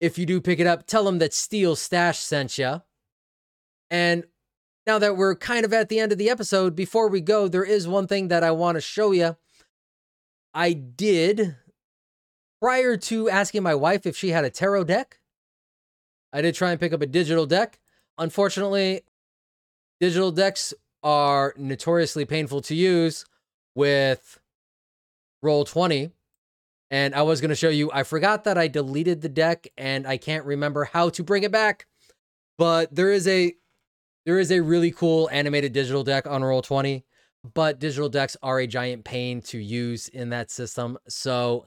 If 0.00 0.18
you 0.18 0.26
do 0.26 0.40
pick 0.40 0.58
it 0.58 0.66
up, 0.66 0.86
tell 0.86 1.04
them 1.04 1.18
that 1.18 1.34
Steel 1.34 1.76
Stash 1.76 2.18
sent 2.18 2.58
you. 2.58 2.82
And 3.90 4.24
now 4.86 4.98
that 4.98 5.16
we're 5.16 5.36
kind 5.36 5.64
of 5.64 5.72
at 5.72 5.88
the 5.88 6.00
end 6.00 6.10
of 6.10 6.18
the 6.18 6.30
episode, 6.30 6.74
before 6.74 7.08
we 7.08 7.20
go, 7.20 7.48
there 7.48 7.64
is 7.64 7.86
one 7.86 8.06
thing 8.06 8.28
that 8.28 8.42
I 8.42 8.50
want 8.50 8.76
to 8.76 8.80
show 8.80 9.12
you. 9.12 9.36
I 10.54 10.72
did, 10.72 11.56
prior 12.60 12.96
to 12.96 13.28
asking 13.28 13.62
my 13.62 13.74
wife 13.74 14.06
if 14.06 14.16
she 14.16 14.30
had 14.30 14.44
a 14.44 14.50
tarot 14.50 14.84
deck, 14.84 15.18
I 16.32 16.40
did 16.40 16.54
try 16.54 16.70
and 16.70 16.80
pick 16.80 16.92
up 16.92 17.02
a 17.02 17.06
digital 17.06 17.46
deck. 17.46 17.78
Unfortunately, 18.18 19.02
digital 20.00 20.32
decks 20.32 20.72
are 21.02 21.54
notoriously 21.56 22.24
painful 22.24 22.60
to 22.62 22.74
use 22.74 23.24
with 23.74 24.39
Roll20. 25.44 26.12
And 26.90 27.14
I 27.14 27.22
was 27.22 27.40
going 27.40 27.50
to 27.50 27.54
show 27.54 27.68
you, 27.68 27.90
I 27.92 28.02
forgot 28.02 28.44
that 28.44 28.58
I 28.58 28.66
deleted 28.66 29.20
the 29.20 29.28
deck 29.28 29.68
and 29.78 30.06
I 30.06 30.16
can't 30.16 30.44
remember 30.44 30.84
how 30.84 31.08
to 31.10 31.22
bring 31.22 31.44
it 31.44 31.52
back. 31.52 31.86
But 32.58 32.94
there 32.94 33.12
is 33.12 33.26
a 33.28 33.54
there 34.26 34.38
is 34.38 34.52
a 34.52 34.60
really 34.60 34.90
cool 34.90 35.30
animated 35.32 35.72
digital 35.72 36.04
deck 36.04 36.26
on 36.26 36.42
Roll20, 36.42 37.04
but 37.54 37.78
digital 37.78 38.10
decks 38.10 38.36
are 38.42 38.58
a 38.58 38.66
giant 38.66 39.04
pain 39.04 39.40
to 39.42 39.58
use 39.58 40.08
in 40.08 40.28
that 40.28 40.50
system. 40.50 40.98
So 41.08 41.66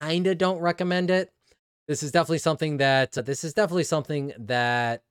kinda 0.00 0.34
don't 0.36 0.60
recommend 0.60 1.10
it. 1.10 1.32
This 1.88 2.04
is 2.04 2.12
definitely 2.12 2.38
something 2.38 2.76
that 2.76 3.12
this 3.12 3.42
is 3.42 3.54
definitely 3.54 3.84
something 3.84 4.32
that 4.38 5.02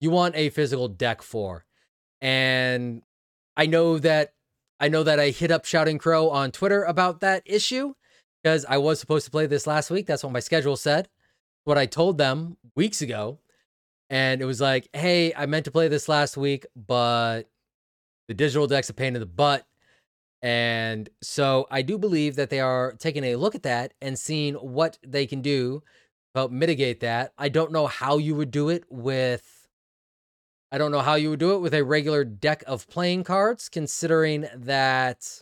you 0.00 0.10
want 0.10 0.34
a 0.34 0.50
physical 0.50 0.88
deck 0.88 1.22
for. 1.22 1.64
And 2.20 3.02
I 3.56 3.66
know 3.66 3.98
that 3.98 4.34
I 4.78 4.88
know 4.88 5.02
that 5.02 5.18
I 5.18 5.30
hit 5.30 5.50
up 5.50 5.64
Shouting 5.64 5.98
Crow 5.98 6.28
on 6.28 6.52
Twitter 6.52 6.84
about 6.84 7.20
that 7.20 7.42
issue 7.46 7.94
because 8.42 8.64
I 8.66 8.78
was 8.78 9.00
supposed 9.00 9.24
to 9.24 9.30
play 9.30 9.46
this 9.46 9.66
last 9.66 9.90
week. 9.90 10.06
That's 10.06 10.22
what 10.22 10.32
my 10.32 10.40
schedule 10.40 10.76
said. 10.76 11.08
What 11.64 11.78
I 11.78 11.86
told 11.86 12.18
them 12.18 12.58
weeks 12.74 13.02
ago. 13.02 13.38
And 14.10 14.40
it 14.40 14.44
was 14.44 14.60
like, 14.60 14.88
hey, 14.92 15.34
I 15.34 15.46
meant 15.46 15.64
to 15.64 15.70
play 15.70 15.88
this 15.88 16.08
last 16.08 16.36
week, 16.36 16.66
but 16.76 17.44
the 18.28 18.34
digital 18.34 18.66
deck's 18.66 18.90
a 18.90 18.94
pain 18.94 19.16
in 19.16 19.20
the 19.20 19.26
butt. 19.26 19.66
And 20.42 21.08
so 21.22 21.66
I 21.70 21.82
do 21.82 21.98
believe 21.98 22.36
that 22.36 22.50
they 22.50 22.60
are 22.60 22.92
taking 22.98 23.24
a 23.24 23.36
look 23.36 23.54
at 23.54 23.64
that 23.64 23.94
and 24.00 24.18
seeing 24.18 24.54
what 24.54 24.98
they 25.04 25.26
can 25.26 25.40
do 25.40 25.80
to 26.34 26.40
help 26.40 26.52
mitigate 26.52 27.00
that. 27.00 27.32
I 27.38 27.48
don't 27.48 27.72
know 27.72 27.86
how 27.86 28.18
you 28.18 28.34
would 28.36 28.50
do 28.50 28.68
it 28.68 28.84
with 28.90 29.55
I 30.76 30.78
don't 30.78 30.92
know 30.92 31.00
how 31.00 31.14
you 31.14 31.30
would 31.30 31.40
do 31.40 31.54
it 31.54 31.60
with 31.60 31.72
a 31.72 31.82
regular 31.82 32.22
deck 32.22 32.62
of 32.66 32.86
playing 32.86 33.24
cards, 33.24 33.70
considering 33.70 34.46
that 34.54 35.40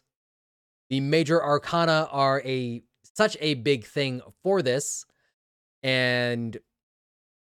the 0.88 1.01
major 1.01 1.42
arcana 1.42 2.09
are 2.12 2.40
a 2.44 2.83
such 3.16 3.37
a 3.40 3.55
big 3.55 3.85
thing 3.85 4.20
for 4.44 4.62
this. 4.62 5.05
And 5.83 6.57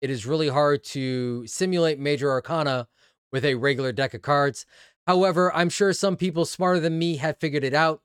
it 0.01 0.11
is 0.11 0.27
really 0.27 0.49
hard 0.49 0.83
to 0.83 1.47
simulate 1.47 2.01
major 2.01 2.29
arcana 2.29 2.89
with 3.31 3.45
a 3.45 3.55
regular 3.55 3.93
deck 3.93 4.15
of 4.15 4.23
cards. 4.23 4.67
However, 5.07 5.55
I'm 5.55 5.69
sure 5.69 5.93
some 5.93 6.17
people 6.17 6.45
smarter 6.45 6.81
than 6.81 6.99
me 6.99 7.19
have 7.19 7.39
figured 7.39 7.63
it 7.63 7.73
out. 7.73 8.03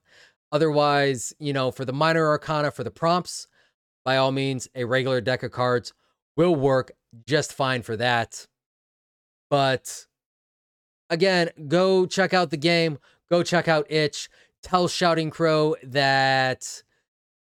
Otherwise, 0.51 1.33
you 1.39 1.53
know, 1.53 1.71
for 1.71 1.85
the 1.85 1.91
minor 1.91 2.27
arcana, 2.27 2.69
for 2.69 2.83
the 2.83 2.91
prompts, 2.91 3.47
by 4.05 4.17
all 4.17 4.31
means, 4.31 4.67
a 4.75 4.83
regular 4.83 5.21
deck 5.21 5.41
of 5.41 5.49
cards 5.49 5.91
will 6.37 6.55
work 6.55 6.91
just 7.25 7.51
fine 7.51 7.81
for 7.81 7.97
that. 7.97 8.45
But 9.51 10.07
again, 11.09 11.49
go 11.67 12.05
check 12.05 12.33
out 12.33 12.49
the 12.49 12.57
game. 12.57 12.97
Go 13.29 13.43
check 13.43 13.67
out 13.67 13.91
Itch. 13.91 14.29
Tell 14.63 14.87
Shouting 14.87 15.29
Crow 15.29 15.75
that 15.83 16.81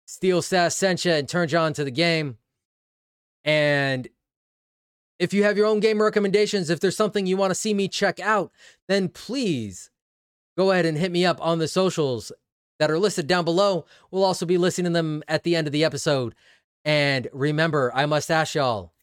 Steel 0.07 0.41
Stash 0.41 0.75
sent 0.75 1.05
you 1.05 1.13
and 1.13 1.29
turned 1.29 1.53
you 1.53 1.59
on 1.59 1.75
to 1.75 1.85
the 1.85 1.91
game. 1.91 2.39
And 3.45 4.09
if 5.19 5.35
you 5.35 5.45
have 5.45 5.59
your 5.59 5.67
own 5.67 5.81
game 5.81 6.01
recommendations, 6.01 6.71
if 6.71 6.81
there's 6.81 6.97
something 6.97 7.27
you 7.27 7.37
want 7.37 7.51
to 7.51 7.55
see 7.55 7.75
me 7.75 7.87
check 7.87 8.19
out, 8.19 8.51
then 8.89 9.11
please 9.11 9.91
go 10.57 10.71
ahead 10.71 10.87
and 10.87 10.97
hit 10.97 11.13
me 11.13 11.27
up 11.27 11.39
on 11.45 11.59
the 11.59 11.69
socials 11.69 12.33
that 12.79 12.91
are 12.91 12.99
listed 12.99 13.27
down 13.27 13.45
below. 13.45 13.85
We'll 14.11 14.25
also 14.25 14.47
be 14.47 14.57
listing 14.57 14.91
them 14.91 15.23
at 15.29 15.43
the 15.43 15.55
end 15.55 15.67
of 15.67 15.73
the 15.75 15.85
episode. 15.85 16.35
And 16.83 17.29
remember, 17.35 17.93
I 17.95 18.07
must 18.07 18.31
ask 18.31 18.55
y'all 18.55 18.95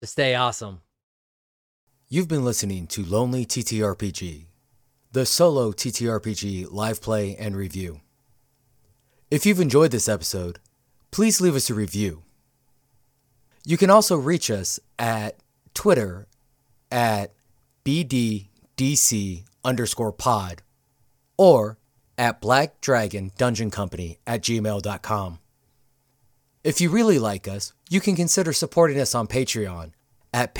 to 0.00 0.08
stay 0.08 0.34
awesome. 0.34 0.80
You've 2.08 2.28
been 2.28 2.44
listening 2.44 2.86
to 2.88 3.02
Lonely 3.02 3.46
TTRPG, 3.46 4.44
the 5.12 5.24
solo 5.24 5.72
TTRPG 5.72 6.70
live 6.70 7.00
play 7.00 7.34
and 7.34 7.56
review. 7.56 8.02
If 9.30 9.46
you've 9.46 9.58
enjoyed 9.58 9.90
this 9.90 10.08
episode, 10.08 10.58
please 11.10 11.40
leave 11.40 11.56
us 11.56 11.70
a 11.70 11.74
review. 11.74 12.22
You 13.64 13.78
can 13.78 13.88
also 13.88 14.16
reach 14.18 14.50
us 14.50 14.78
at 14.98 15.38
Twitter 15.72 16.28
at 16.92 17.32
BDDC 17.86 19.44
underscore 19.64 20.12
pod 20.12 20.62
or 21.38 21.78
at 22.18 22.38
Black 22.38 22.82
Dragon 22.82 23.32
Dungeon 23.38 23.70
Company 23.70 24.18
at 24.26 24.42
gmail.com. 24.42 25.38
If 26.62 26.82
you 26.82 26.90
really 26.90 27.18
like 27.18 27.48
us, 27.48 27.72
you 27.88 28.02
can 28.02 28.14
consider 28.14 28.52
supporting 28.52 29.00
us 29.00 29.14
on 29.14 29.26
Patreon 29.26 29.92
at 30.34 30.54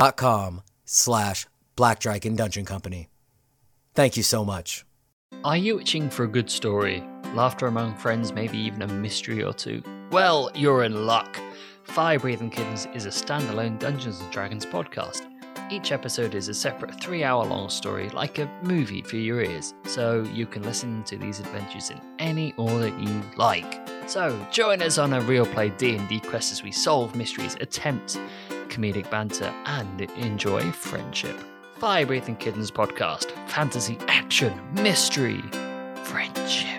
patreon.com 0.00 0.62
slash 0.84 1.46
Black 1.76 2.00
Dragon 2.00 2.36
Dungeon 2.36 2.64
Company. 2.64 3.08
Thank 3.94 4.16
you 4.16 4.22
so 4.22 4.44
much. 4.44 4.84
Are 5.44 5.56
you 5.56 5.80
itching 5.80 6.10
for 6.10 6.24
a 6.24 6.28
good 6.28 6.50
story? 6.50 7.04
Laughter 7.34 7.66
among 7.66 7.94
friends, 7.96 8.32
maybe 8.32 8.58
even 8.58 8.82
a 8.82 8.88
mystery 8.88 9.42
or 9.42 9.52
two? 9.52 9.82
Well, 10.10 10.50
you're 10.54 10.84
in 10.84 11.06
luck. 11.06 11.38
Fire 11.84 12.18
Breathing 12.18 12.50
Kittens 12.50 12.86
is 12.94 13.06
a 13.06 13.10
standalone 13.10 13.78
Dungeons 13.78 14.20
and 14.20 14.30
Dragons 14.30 14.66
podcast. 14.66 15.26
Each 15.70 15.92
episode 15.92 16.34
is 16.34 16.48
a 16.48 16.54
separate 16.54 17.00
three 17.00 17.22
hour 17.22 17.44
long 17.44 17.68
story, 17.68 18.08
like 18.10 18.38
a 18.38 18.50
movie 18.62 19.02
for 19.02 19.16
your 19.16 19.40
ears, 19.40 19.72
so 19.84 20.22
you 20.34 20.46
can 20.46 20.62
listen 20.62 21.04
to 21.04 21.16
these 21.16 21.38
adventures 21.38 21.90
in 21.90 22.00
any 22.18 22.52
order 22.56 22.88
you 22.88 23.22
like. 23.36 23.80
So 24.08 24.36
join 24.50 24.82
us 24.82 24.98
on 24.98 25.12
a 25.12 25.20
real 25.20 25.46
play 25.46 25.70
D&D 25.70 26.20
quest 26.20 26.50
as 26.50 26.64
we 26.64 26.72
solve 26.72 27.14
mysteries, 27.14 27.56
attempt 27.60 28.18
comedic 28.70 29.10
banter, 29.10 29.52
and 29.66 30.00
enjoy 30.00 30.70
friendship. 30.72 31.36
Fire 31.78 32.06
Breathing 32.06 32.36
Kittens 32.36 32.70
podcast, 32.70 33.30
fantasy, 33.48 33.98
action, 34.08 34.58
mystery, 34.74 35.42
friendship. 36.04 36.69